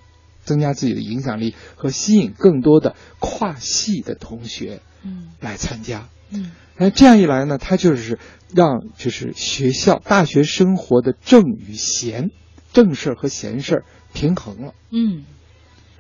[0.45, 6.09] 增加自己的影响力和吸引更多的跨系的同学，嗯，来参加。
[6.31, 8.19] 嗯，那这样一来呢，他就是
[8.55, 12.31] 让就是学校大学生活的正与闲，
[12.73, 14.75] 正事儿和闲事儿平衡了。
[14.91, 15.25] 嗯。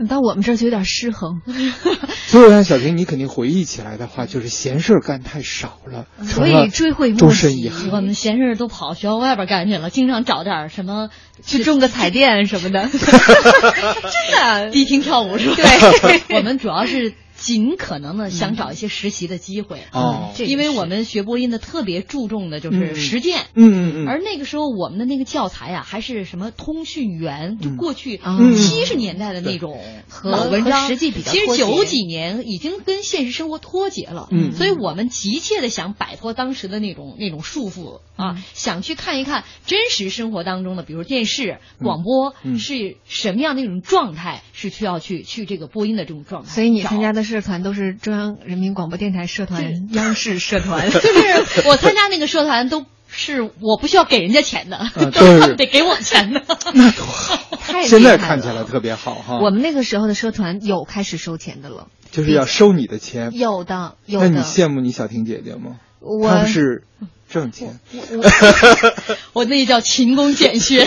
[0.06, 1.40] 到我们这儿就有点失衡，
[2.26, 7.20] 所以我想小平，你肯定回忆起来的话，就是闲事儿干太少了，所以追悔莫及。
[7.20, 7.90] 终身遗憾。
[7.90, 11.10] 我们闲事儿都跑学校外边干去了，经常找点什么
[11.44, 15.56] 去种个彩 电什么的， 真的迪厅跳舞是吧？
[16.02, 17.14] 对，我们主要是。
[17.40, 19.82] 尽可能的想找一些实习的机会。
[19.92, 28.60] 哦，因为我们学播音的特别注重的就是实践，嗯嗯嗯，而那个时候我们的那个教材啊，还是什么通讯员，就过去嗯。
[28.60, 56.42] 七十年代的那种和文章，实际比较，其实九几年已经跟现实生活脱节了，嗯，所以我们急切的想摆脱当时的那种那种束缚啊，想去看一看真实生活当中的，比如电视、广播是什么样的一种状态，是需要去去这个播音的这种状态，所以你参加的社团都是中央人民广播电台社团、央视社团，就是我参加那个社团都是我不需要给人家钱的，嗯、都是他们得给我钱的，
[56.74, 59.38] 那多好，太现在看起来特别好哈。
[59.40, 64.28] 我们那个时候的社团有开始收钱的了，就是要收你的钱，有的有的。
[64.28, 65.76] 那你羡慕你小婷姐姐吗？
[66.00, 66.84] 我是
[67.28, 68.92] 挣钱，我
[69.34, 70.86] 我那叫勤工俭学。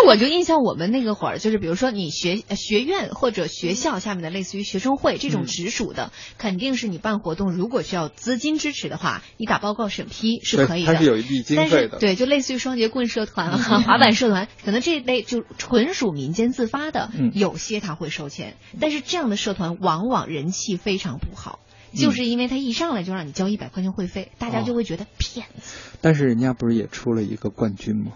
[0.00, 10.94] 哎，我就印象我们那个会儿，就是比如说你学学院或者学校下面的类似于学生会这种直属的，嗯、肯定是你办活动，如果需要资金支持的话，你打报告审批是可以的。
[10.94, 11.98] 它是有一笔经费的。
[11.98, 21.60] 对，就类似于双节棍社团啊、滑板社团，可能这一类就纯属民间自发的，嗯、有些他会收钱，但是这样的社团往往人气非常不好。
[21.92, 25.76] 就是因为他一上来就让你交一百块钱会费，大家就会觉得骗子。
[26.00, 28.12] 但是人家不是也出了一个冠军吗？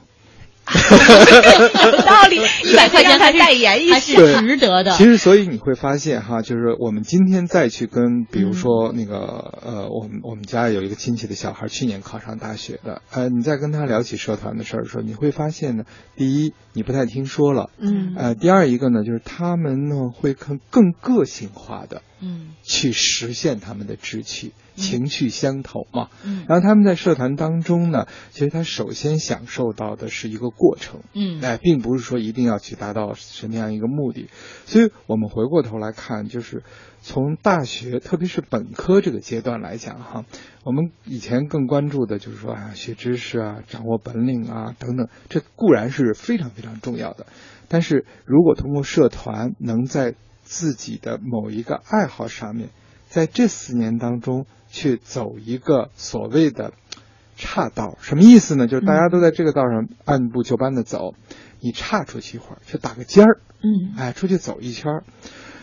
[0.75, 4.93] 有 道理，一百块钱还代言一还是值得的。
[4.93, 15.85] 其实，所以你会发现哈，就是我们今天再去跟，比如说那个、嗯、呃，我们我们家有一个亲戚的小孩，去年考上大学的，呃，你再跟他聊起社团的事儿的时候，你会发现呢，
[16.17, 24.53] 第一，你不太听说了，嗯，呃，第二一个呢，就是他们呢会更更个性化的，嗯，去实现他们的志趣。
[24.75, 34.29] 情趣相投嘛，嗯，然后他们在社团当中呢，其实他首先享受到的是一个过程，嗯，哎，并不是说一定要去达到什么样一个目的，
[34.67, 36.65] 所以我们回过头来看，就是
[37.01, 40.25] 从大学，特别是本科这个阶段来讲哈，
[40.65, 47.27] 我们以前更关注的就是说啊，学知识啊，掌握本领啊等等，这固然是非常非常重要的，
[47.69, 52.71] 但是如果通过社团能在自己的某一个爱好上面，
[53.09, 54.47] 在这四年当中。
[54.75, 56.73] 去走一个所谓的
[57.37, 58.67] 岔道，什么意思呢？
[58.67, 61.15] 就是大家都在这个道上按部就班的走，
[61.61, 65.05] 你岔出去一会儿，去打个尖儿，嗯，哎，出去走一圈儿，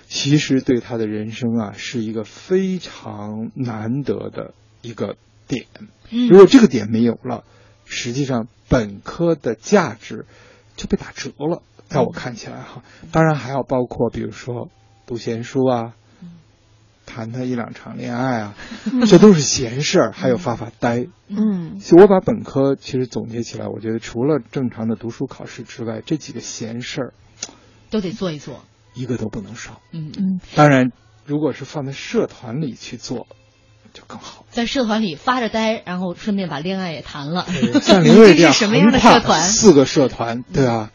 [0.08, 5.18] 其实对他的人生啊是一个非常难得的一个
[5.50, 5.66] 点。
[6.10, 7.44] 嗯，如果这个点没有了，
[7.84, 10.26] 实际上本科的价值
[10.78, 11.62] 就被打折了。
[11.90, 12.82] 在我看起来哈，
[13.12, 14.70] 当然还要包括比如说
[15.06, 15.96] 读闲书啊。
[17.14, 18.56] 谈他一两场恋爱啊，
[19.08, 21.08] 这都是闲事儿，还有发发呆。
[21.28, 27.14] 嗯，我把本科其实总结起来，我觉得除了正常的读书考试之外，这几个闲事儿
[27.90, 29.82] 都得做一做，一个都不能少。
[29.92, 30.92] 嗯嗯，当然，
[31.26, 33.28] 如果是放在社团里去做，
[33.94, 34.46] 就更好。
[34.50, 37.46] 在社团里发着呆，然后顺便把恋爱也谈了。
[37.82, 39.42] 像林瑞这样什么样的社团？
[39.42, 40.92] 四个社团，对啊，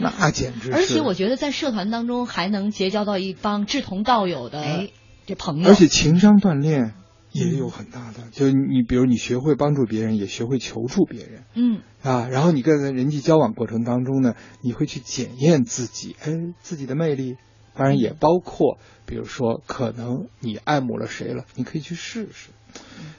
[0.00, 0.72] 那简直是。
[0.74, 4.88] 而且我觉得在社团当中还能结交到一帮志同道友的。
[5.24, 6.94] 哎这朋友，而且情商锻炼
[7.32, 17.36] 也有很大的，就你比如你学会帮助别人，也学会求助别人，嗯啊，然后你跟人际交往过程当中呢，你会去检验自己，哎，自己的魅力，
[17.74, 22.50] 当然也包括，比如说可能你爱慕了谁了，你可以去试试。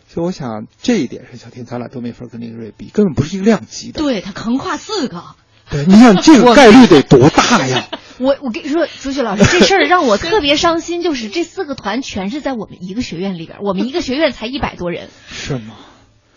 [0.07, 3.99] 所以我想这一点上，小天咱俩都没法跟林瑞比，根本不是一个量级的。
[4.01, 5.23] 对他横跨四个，
[5.71, 7.87] 对，你想这个概率得多大呀？
[8.17, 15.09] 我我跟你说，朱旭老师，这事儿让我特别伤心，就是这四个团全是在我们一个学院里边，我们一个学院才一百多人。
[15.27, 15.75] 是吗？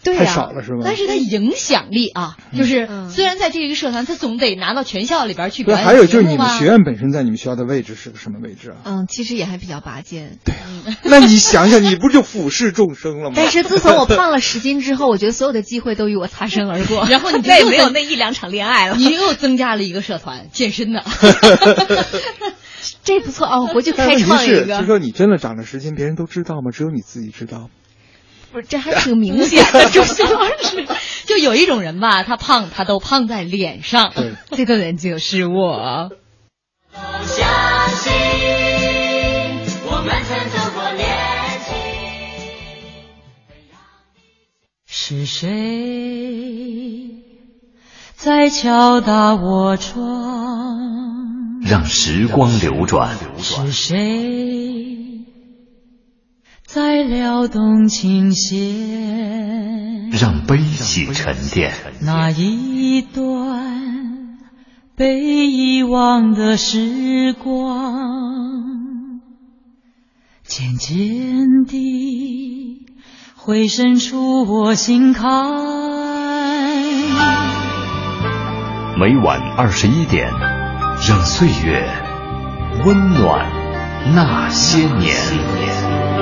[0.09, 0.80] 对太少了是吗？
[0.84, 5.84] 但是它影响力啊，就是虽然在这个社团，他总得拿到全校里边去表演。
[5.84, 8.76] 还有就是你们学院本身在你们学校的位置是个什么位置啊？
[8.84, 10.38] 嗯，其实也还比较拔尖。
[10.44, 13.34] 对啊， 那你想想，你不就俯视众生了吗？
[13.36, 18.96] 但 是自从我胖了十斤之后，我觉得所有的机会都与我擦身而过， 然后你再也没有那一两场恋爱了。
[18.96, 21.04] 你又增加了一个社团，健身的。
[23.04, 24.64] 这不错哦，回去开创一个。
[24.80, 26.70] 就说你真的长了十斤，别人都知道吗？
[26.72, 27.68] 只有你自己知道。
[28.53, 30.86] 不是，这还挺明显的，朱旭老师。
[31.26, 34.12] 就有一种人吧，他胖，他都胖在脸上。
[34.53, 36.11] 这个人就是我。
[37.24, 37.46] 相
[37.90, 38.12] 信
[39.84, 41.07] 我们曾走过年
[41.66, 41.74] 轻。
[44.86, 45.49] 是谁
[48.16, 51.61] 在敲打我窗？
[51.62, 53.16] 让时光流转。
[53.40, 55.17] 是谁？
[56.68, 61.72] 在撩动琴弦，让悲喜沉淀。
[62.02, 64.36] 那一段
[64.94, 69.22] 被遗忘的时光，
[70.42, 72.84] 渐渐地
[73.34, 75.26] 回渗出我心坎。
[78.98, 80.30] 每晚二十一点，
[81.08, 81.88] 让岁月
[82.84, 83.50] 温暖
[84.14, 86.17] 那些年。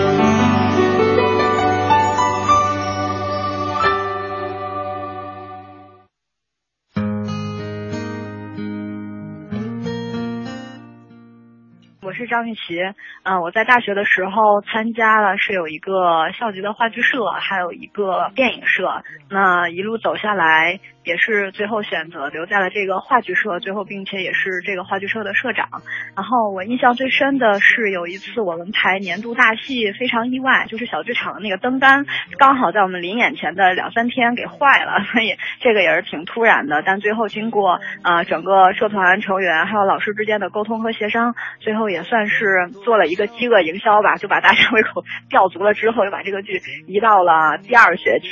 [12.27, 20.81] 是张雨绮，嗯，我在大学的时候参加了是有一个校级的话剧社，还有一个电影社，那一路走下来。
[21.07, 25.69] 也是最后选择留在了这个话剧社，最后并且也是这个话剧社的社长。
[26.17, 32.07] 然后我印象最深的是有一次我们排年度大戏，非常意外，就是小剧场的那个灯杆
[32.39, 36.83] 刚好在我们临演前的两三天给坏了， 所以这个也是挺突然的。
[36.85, 48.27] 但最后经过呃整个社团成员还有老师之间的沟通和协商，最后也算是做了一个饥饿营销吧，就把大家 胃口吊足了之后，又把这个剧移到了第二学期。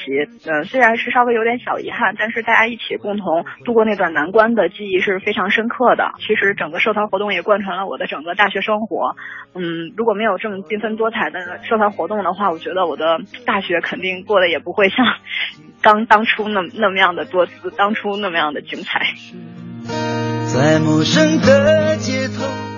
[0.50, 6.12] 嗯，虽然是稍微有点小遗憾，但是大家一起共同度过那段难关的记忆是非常深刻的。
[6.20, 9.16] 其实整个社团活动也贯穿了我的整个大学生活。
[9.54, 15.04] 嗯，如果没有这么缤纷多彩的社团活动的话，我觉得我的大学肯定过得也不会像
[15.82, 19.00] 刚当初那那么样的多姿，当初那么样的精彩。
[20.52, 22.73] 在陌生的街头。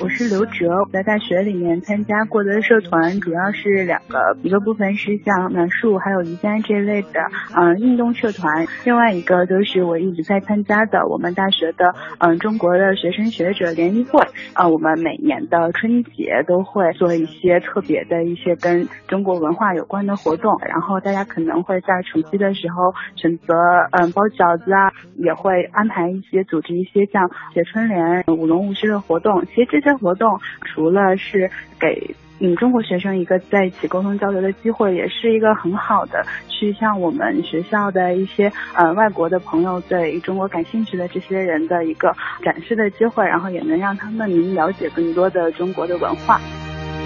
[0.00, 7.20] 我是刘哲，我在大学里面参加过的社团主要是两个，一个部分是像美术还有瑜伽这类的，
[7.54, 14.18] 嗯，运动社团；另外一个就是我一直在参加的我们大学的，嗯，中国的学生学者联谊会。
[14.54, 23.54] 啊，我们每年的春节都会做一些特别的一些跟中国文化有关的活动，然后大家可能会在除夕的时候选择，
[23.90, 29.33] 嗯，包饺子啊，也会安排一些组织一些像写春联、舞龙舞狮的活动。
[29.42, 46.40] 其实这些活动除了是给嗯中国学生一个在一起沟通交流的机会，也是一个很好的去向我们学校的一些呃外国的朋友对中国感兴趣的这些人的一个展示的机会，然后也能让他们能了解更多的中国的文化。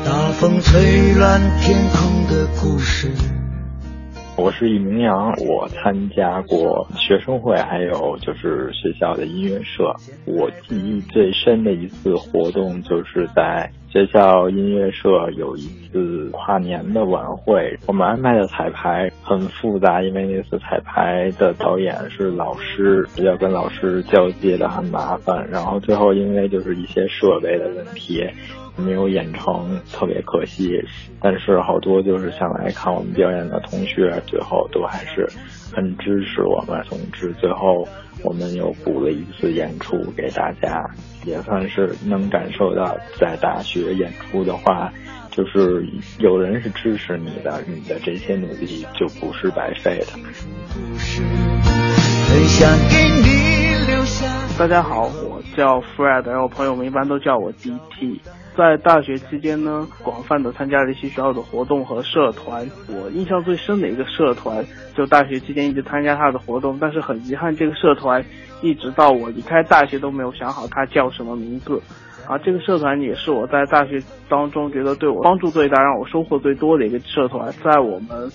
[0.05, 3.38] 大风吹乱天空的故事。
[4.39, 9.93] 我是易明阳，我参加过学生会，还有就是学校的音乐社。
[10.27, 17.79] 我记忆最深的一次活动，就是在学校音乐社有一次跨年的晚会。
[17.87, 25.49] 我们安排的彩排很复杂，因为那次彩排的导演是老师，要跟老师交接的很麻烦。
[25.51, 28.25] 然后最后因为就是一些设备的问题。
[28.81, 30.81] 没有演成，特别可惜。
[31.21, 35.29] 但是好多就是想来看我们表演的同学，最后都还是
[35.73, 36.83] 很支持我们。
[36.89, 37.87] 总之，最后
[38.23, 40.85] 我们又补了一次演出给大家，
[41.25, 44.93] 也算是能感受到，在大学演出的话，
[45.31, 45.87] 就是
[46.19, 50.07] 有人是支持你的，你的这些努力就不是白费的。
[54.59, 58.21] 大家好，我叫 Fred，然后朋友们一般都叫我 DT。
[58.59, 62.69] 在大学期间呢，广泛的参加了一些学校的活动和社团。
[62.89, 64.65] 我印象最深的一个社团，
[64.97, 68.21] 就大学期间一直参加他的活动，但是很遗憾，这个社团
[68.61, 71.81] 一直到我离开大学都没有想好它叫什么名字。
[72.27, 77.55] 啊，这个社团也是我在大学当中觉得对我帮助最大、让我收获最多的一个社团。
[77.63, 78.29] 在我们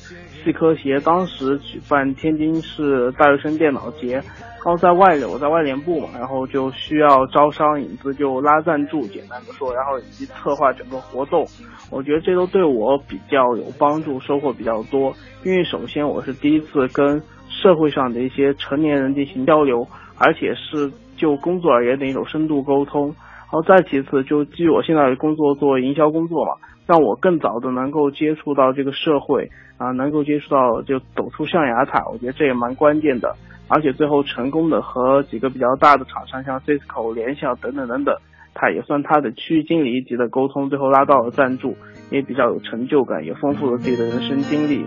[0.43, 11.45] 细科协当时举办天津市大学生电脑节，然后在外联，我在外联部嘛，然后就需要招商引资，就拉赞助，简单的说，然后以及策划整个活动，
[11.89, 15.13] 我觉得这都对我比较有帮助，收获比较多。
[15.43, 19.87] 因为首先我是第一次跟社会上的一些成年人进行交流，
[20.17, 23.07] 而且是就工作而言的一种深度沟通。
[23.07, 26.53] 然后再其次，就基于我现在的工作做营销工作嘛。
[26.85, 33.35] 让我更早的能够接触到这个社会啊，能够接触到就走出象牙塔，我觉得这也蛮关键的。
[33.69, 38.15] 而且最后成功的和几个比较大的厂商，像 Cisco、联想等等等等，
[38.53, 41.77] 他也算他的区域经理一级的沟通，最后拉到了赞助，
[42.11, 44.85] 也比较有成就感，也丰富了自己的人生经历。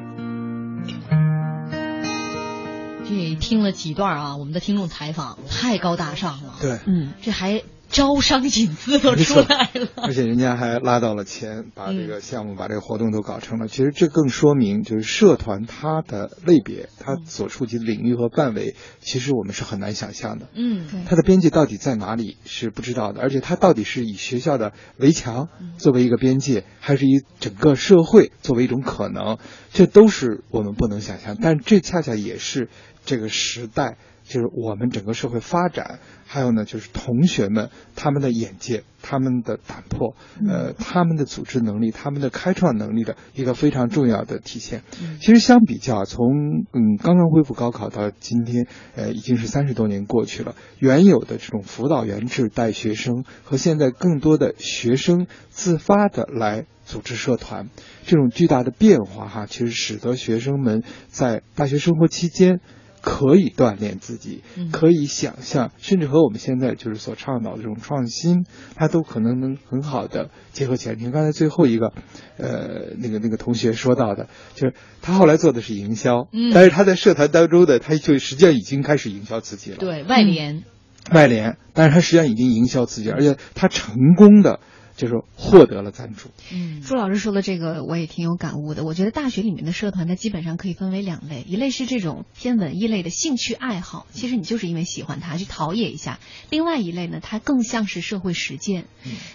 [3.08, 6.52] 这听了几段啊，我们的听众采访太高大上了。
[6.60, 7.62] 对，嗯，这还。
[7.88, 13.68] 招商引资都出来了，而且人家还拉到了钱，把这个项目、把这个活动都搞成了。
[13.68, 20.48] 其实这更说明，就是社团它的类别，它所触及的领域和范围，其实我们是很难想象的。
[20.54, 29.38] 嗯，它的边界到底在哪里是不知道的，而且它到底是以学校的围墙作为一个边界，还是以整个社会作为一种可能，
[29.72, 31.36] 这都是我们不能想象。
[31.40, 32.68] 但这恰恰也是
[33.04, 33.96] 这个时代。
[34.26, 40.16] 就是我们整个社会发展，还有呢，就是同学们他们的眼界、他们的胆魄，
[40.48, 44.82] 呃，他们的组织能力、他们的开创能力的一个非常重要的体现。
[45.20, 46.26] 其实相比较，从
[46.72, 48.66] 嗯刚刚恢复高考到今天，
[48.96, 50.56] 呃，已经是三十多年过去了。
[50.80, 57.70] 原有的这种辅导员制带学生，和现在更多的学生自发的来组织社团，
[58.04, 62.60] 这种巨大的变化哈，其实使得学生们在大学生活期间。
[63.06, 64.42] 可以锻炼自己，
[64.72, 68.44] 可以想象，甚至和我们现在就是所倡导的这种创新，
[68.74, 70.96] 它都可能能很好的结合起来。
[70.96, 71.92] 你看刚才最后一个，
[72.36, 74.26] 呃，那个那个同学说到的，
[74.56, 79.76] 就是他后来做的是营销，但是他在社团当中的，他就实际上已经开始营销自己了。
[79.76, 80.64] 对外联，
[81.12, 84.58] 外联，但是他实际上已经营销自己，而且他成功的。
[84.96, 86.30] 就是获得了赞助。
[86.50, 88.82] 嗯，朱老师说的这个我也挺有感悟的。
[88.82, 96.18] 我觉得大学里面的社团，它基本上可以分为两类，一类是这种偏文艺类的兴趣爱好，其实你就是因为喜欢它去陶冶一下；
[96.50, 98.86] 另外一类呢，它更像是社会实践。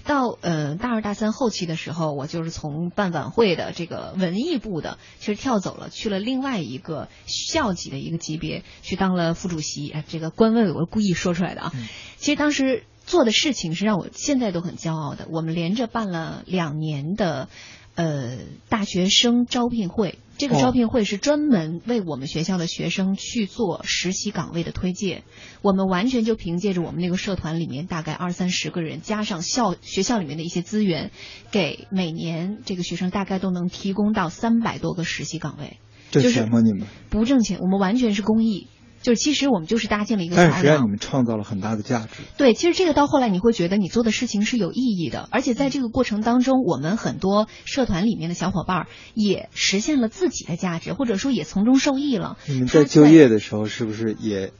[0.03, 9.89] 到呃大二大三后期的时候，我就是从办晚会的这个文艺部的，其实跳走了，去了另外一个校级的一个级别，去当了副主席。
[9.91, 11.71] 哎，这个官位我故意说出来的啊。
[12.17, 12.83] 其实当时。
[13.05, 15.27] 做的事情是让我现在都很骄傲的。
[15.29, 17.49] 我们连着办了两年的，
[17.95, 18.37] 呃，
[18.69, 20.19] 大学生招聘会。
[20.37, 25.23] 这个招聘会是专门为我们学校的学生去做实习岗位的推介。
[25.61, 31.11] 我们完全就凭借着我们那个社团里面大概二三十个人，加上校学校里面的一些资源，
[31.51, 35.77] 给每年这个学生大概都能提供到三百多个实习岗位。
[36.09, 36.59] 挣钱吗？
[36.61, 38.67] 你们不挣钱，我们完全是公益。
[39.01, 42.21] 就是其实我们就是搭建了一个但是实际上你们创造了很大的价值。
[42.37, 52.37] 对，其实这个到后来你会觉得你做的事情是有意义的，而且在这个过程当中，我们很多社团里面的小伙伴也实现了自己的价值，或者说也从中受益了。
[52.47, 54.51] 你们在就业的时候是不是也？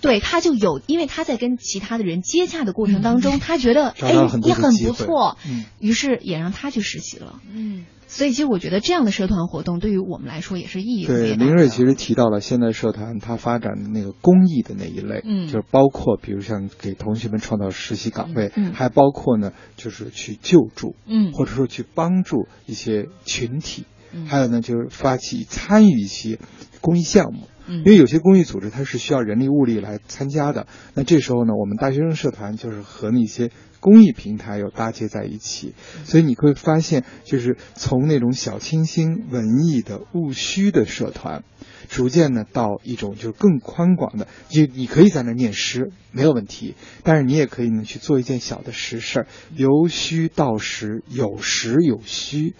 [0.00, 7.40] 对，他就有，因为他在跟其他的人接洽的过程当中，他觉得哎也很不错，嗯于是也让他去实习了。
[7.52, 7.84] 嗯。
[8.08, 23.84] 所以，其实我觉得这样的社团活动对于我们来说也是意义对，林瑞其实提到了现在社团它发展的那个公益的那一类，嗯，就是包括比如像给同学们创造实习岗位，嗯，还包括呢就是去救助，嗯，或者说去帮助一些群体，
[24.14, 26.38] 嗯，还有呢就是发起参与一些
[26.80, 33.50] 公益项目，嗯，因为有些公益组织它是需要人力物力来参加的，那这时候呢，我们大学生社团就是和那些。
[33.80, 35.74] 公益平台有搭接在一起，
[36.04, 41.44] 所以你会发现，就是从那种小清新、文艺的务虚的社团，
[41.88, 52.54] 逐渐呢到一种就是更宽广的，就你可以在那念诗没有问题，但是你也可以呢去做一件小的实事儿，由虚到实，有实有虚，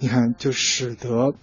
[0.00, 1.34] 你看就使得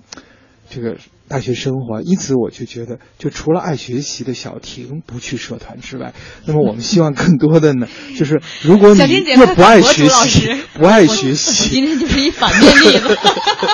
[0.70, 0.98] 这个。
[1.32, 6.14] 大学生活，因此我就觉得，就除了爱学习的小婷不去社团之外，
[6.46, 7.88] 那么我们希望更多的呢，
[8.20, 9.02] 就是如果你
[9.40, 13.18] 又不爱学习，不爱学习，今天就是一反面例子。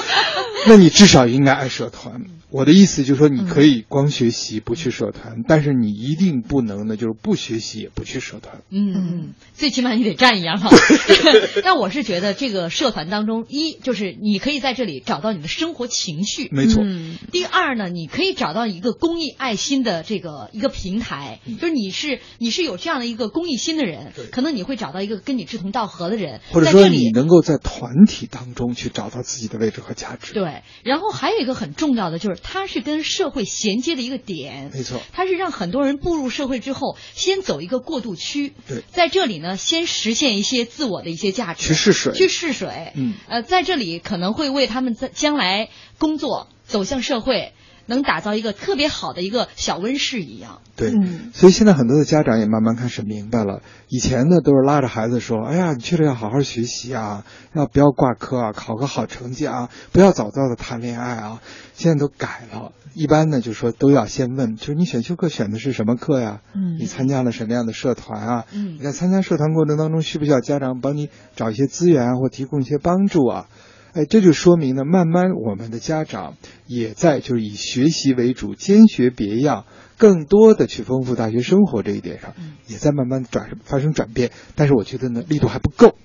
[0.70, 2.22] 那你至少应该爱社团。
[2.50, 8.62] 我的意思就是说，你可以光学习不去社团，但是你一定不能呢，就是不学习也不去社团。
[8.70, 10.70] 嗯嗯，最起码你得站一样哈。
[11.62, 16.86] 但我是觉得这个社团当中，一就是你可以在这里找到你的生活情绪，没错。
[17.34, 30.32] 第二呢，你可以找到一个公益爱心的这个一个平台，就是你是你是有这样的一个公益心的人，可能你会找到一个跟你志同道合的人，或者说你能够在团体当中去找到自己的位置和价值。
[30.32, 32.37] 对，然后还有一个很重要的就是。
[32.42, 34.72] 它是跟社会衔接的一个点。
[34.74, 38.54] 没错，它是让很多人步入社会之后，先走一个过渡区。
[38.68, 41.68] 对，在这里呢，先实现一些自我的一些价值。
[41.68, 42.14] 去试水。
[42.14, 42.92] 去试水。
[42.96, 43.14] 嗯。
[43.28, 47.54] 呃，在这里可能会为他们在将来工作走向社会。
[47.88, 50.62] 能打造一个特别好的一个小温室一样。
[50.76, 50.94] 对，
[51.34, 53.64] 所以现在很多的家长也慢慢开始明白了。
[53.88, 61.42] 以前呢，都是拉着孩子说：“哎呀，你确实要好好学习啊，要不要挂科啊，考个好成绩啊，不要早早的谈恋爱啊。”
[61.74, 66.42] 现在都改了，一般呢就说都要先问，就是你选修课选的是什么课呀？
[66.54, 68.46] 嗯，你参加了什么样的社团啊？
[68.52, 73.46] 嗯，你在参加社团过程当中，需不需要家长帮你找一些资源啊，或提供一些帮助啊？
[73.94, 76.36] 哎，这就说明呢，慢慢我们的家长
[76.68, 79.66] 也在就是以学习为主，兼学别样，
[79.98, 82.36] 更多的去丰富大学生活这一点上，
[82.68, 84.32] 也在慢慢转发生转变。
[84.56, 85.96] 但是我觉得呢，力度还不够，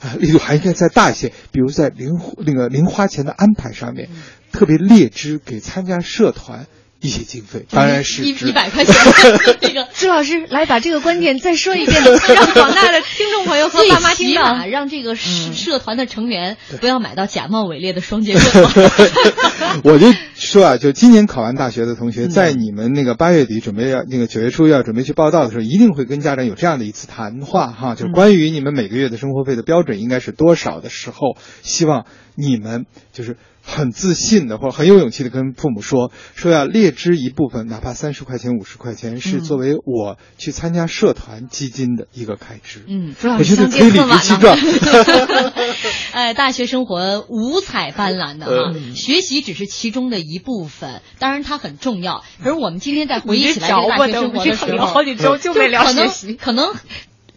[0.00, 1.32] 啊，力度还应该再大一些。
[1.52, 4.08] 比如在零那个零花钱的安排上面，
[4.50, 6.66] 特别列支给参加社团。
[7.00, 8.94] 一些经费，当然是一一百块钱。
[9.60, 18.90] 这个朱老师来把这个观点再说一遍， 让广大的听众朋友和爸妈听到，让这个社社团的成员不要买到假冒伪劣的双节棍。
[19.84, 33.36] 我就说啊，就今年考完大学的同学，在你们那个八月底准备要那个九月初要准备去报道的时候，一定会跟家长有这样的一次谈话哈，就是关于你们每个月的生活费的标准应该是多少的时候，希望你们就是。
[33.62, 42.84] 很自信的，或者很有勇气的跟父母说，说要列支一部分，哪怕三十块钱、五十块钱，是作为我去参加社团基金的一个开支。
[42.88, 44.56] 嗯，我觉得可以理直气壮。
[46.12, 52.24] 哎，大学生活五彩斑斓的哈，学习只是其中的一部分，当然它很重要。
[52.42, 56.74] 可是我们今天在回忆起来大学生活的时候，好几周就没聊学习，可能。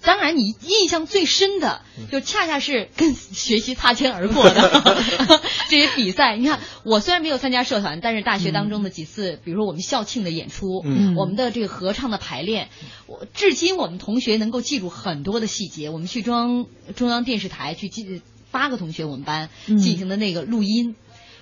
[0.03, 1.81] 当然，你印象最深的，
[2.11, 4.99] 就恰恰是跟学习擦肩而过的
[5.69, 6.35] 这些比赛。
[6.35, 10.83] 你看，我虽然没有参加社团，但是大学当中的几次，比如说我们校庆的演出，
[11.15, 12.69] 我们的这个合唱的排练，
[13.07, 15.89] 我至今我们同学能够记住很多的细节。
[15.89, 20.95] 我们去中央中央电视台去记八个同学，我们班进行的那个录音。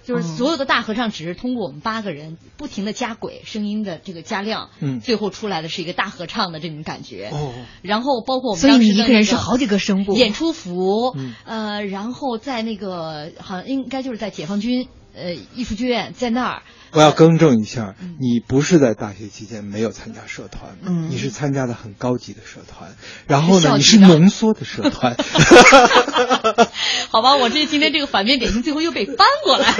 [0.04, 7.30] 就是所有的大合唱只是通过我们八个人不停的加轨声音的这个加量，嗯，最后出来的是一个大合唱的这种感觉。
[7.32, 10.14] 哦，然后包括我们所以你一个人是好几个声部。
[10.14, 16.62] 演出服，呃，然后在那个好像应该就是在解放军呃艺术剧院在那儿。
[16.94, 20.76] 我要更正一下，你不是在大学期间没有参加社团，
[21.10, 22.92] 你是参加的很高级的社团，
[23.28, 25.16] 然后呢，你是浓缩的社团。
[27.10, 29.72] 好吧，我这今天这个反面典型最后又被翻过来，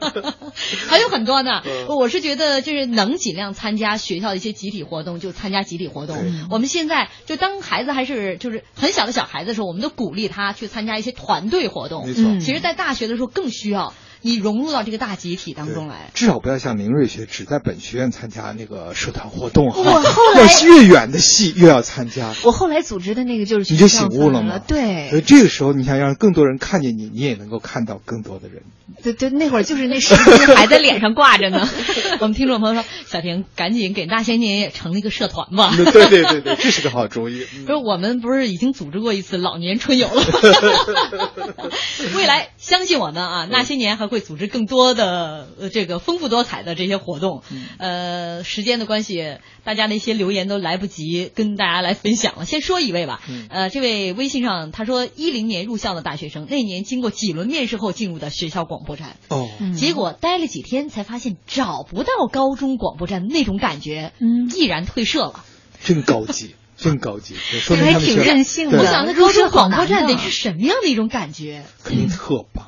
[0.88, 1.62] 还有很多呢。
[1.88, 6.16] 我是觉得就是能尽量参加学校的一些集体活动就参加集体活动。
[6.50, 12.06] 我们现在就当孩子还是就是很小的小孩子的时候，我们都鼓励他去参加一些团队活动。
[12.06, 13.92] 没错，其实，在大学的时候更需要。
[14.22, 19.66] 你融入到这个大集体当中来，至少不要像林瑞学只在本学院参加那个社团活动。
[19.66, 22.34] 我后来越远的戏越要参加。
[22.44, 24.58] 我后来组织的那个就是你就醒悟了吗？
[24.58, 25.10] 对。
[25.10, 28.62] 所以这个时候，你想让更多人看见你，你也能够看到更多的人。
[29.02, 31.68] 对对，那会儿就是那十字还在脸上挂着呢。
[32.20, 37.44] 我们听众朋友说：“小婷，赶紧给那些年也成立一个社团吧。”对对对对，这是个好主意。
[37.66, 40.22] 不是我们不是已经组织过一次老年春游了？
[42.16, 44.96] 未来相信我们啊，那些年还会组织更多。
[44.96, 47.42] 的这个丰富多彩的这些活动，
[47.78, 52.46] 呃，时间的关系，大家的一些留言都来不及跟大家来分享了。
[52.46, 65.44] 先说一位吧，呃，这位微信上他说，一零年入校的大学生，那年经过几轮面试后进入的学校广播站，哦，结果待了几天才发现找不到高中广播站那种感觉，嗯，毅然退社了。
[65.82, 68.78] 真高级，真高级，说明他们挺任性的。
[68.78, 71.64] 我想那高中广播站得是什么样的一种感觉？
[71.84, 72.65] 肯定特棒。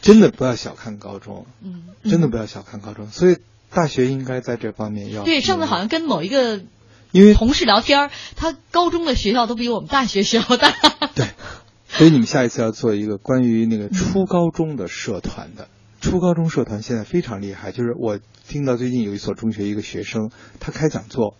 [0.00, 3.38] 真的不要小看高中，嗯，真的不要小看高中，所以
[3.70, 5.24] 大学应该在这方面要。
[5.24, 6.62] 对，上次好像跟某一个
[7.12, 10.72] 因为同事聊天，他高中的学校都比我们大学学校大。
[11.14, 11.26] 对，
[11.88, 15.68] 所以你们下一次要做一个关于那个初高中的社团的，
[16.00, 17.72] 初高中社团现在非常厉害。
[17.72, 20.30] 就是我听到最近有一所中学一个学生，
[20.60, 21.34] 他开讲座，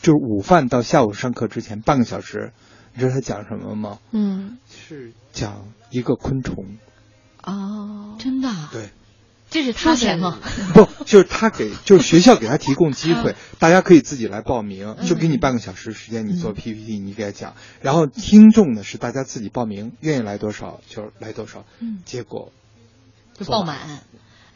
[0.00, 2.52] 就是午饭到下午上课之前半个小时，
[2.94, 3.98] 你知道他讲什么吗？
[4.12, 6.76] 嗯，是讲一个昆虫。
[7.48, 8.48] 哦，真的？
[8.72, 8.90] 对，
[9.50, 10.38] 这是他钱吗？
[10.74, 22.52] 不，就是他给，就是学校给他提供机会，大家可以自己来报名，就给你半个小时时间，你做 PPT，你给他讲，然后听众呢是大家自己报名，愿意来多少就来多少，嗯，结果
[23.38, 24.00] 就爆满。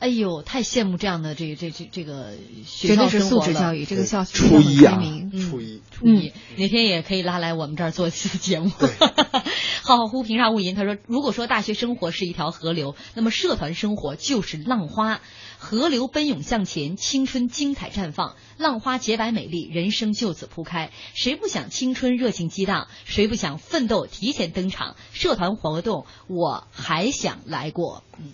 [0.03, 2.33] 哎呦，太羡慕这样的这这这这个
[2.67, 3.43] 学校生活了。
[3.45, 5.01] 素质教育，这个校初一啊，
[5.49, 8.73] 初一，初一，哪天也可以拉来我们这儿做一次节目。
[9.85, 15.21] 浩浩乎平沙无垠，他说，如果说大学生活是一条河流，那么社团生活就是浪花。
[15.59, 20.91] 河流奔涌向前，青春精彩绽放，浪花洁白美丽，人生就此铺开。
[21.15, 22.89] 谁不想青春热情激荡？
[23.05, 24.97] 谁不想奋斗提前登场？
[25.13, 28.03] 社团活动我还想来过。
[28.19, 28.33] 嗯，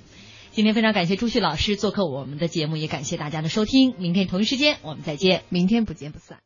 [0.58, 3.94] 今天非常感谢朱旭老师做客我们的节目，也感谢大家的收听。
[3.96, 6.40] 明天同一时间我们再见，明天不见不散。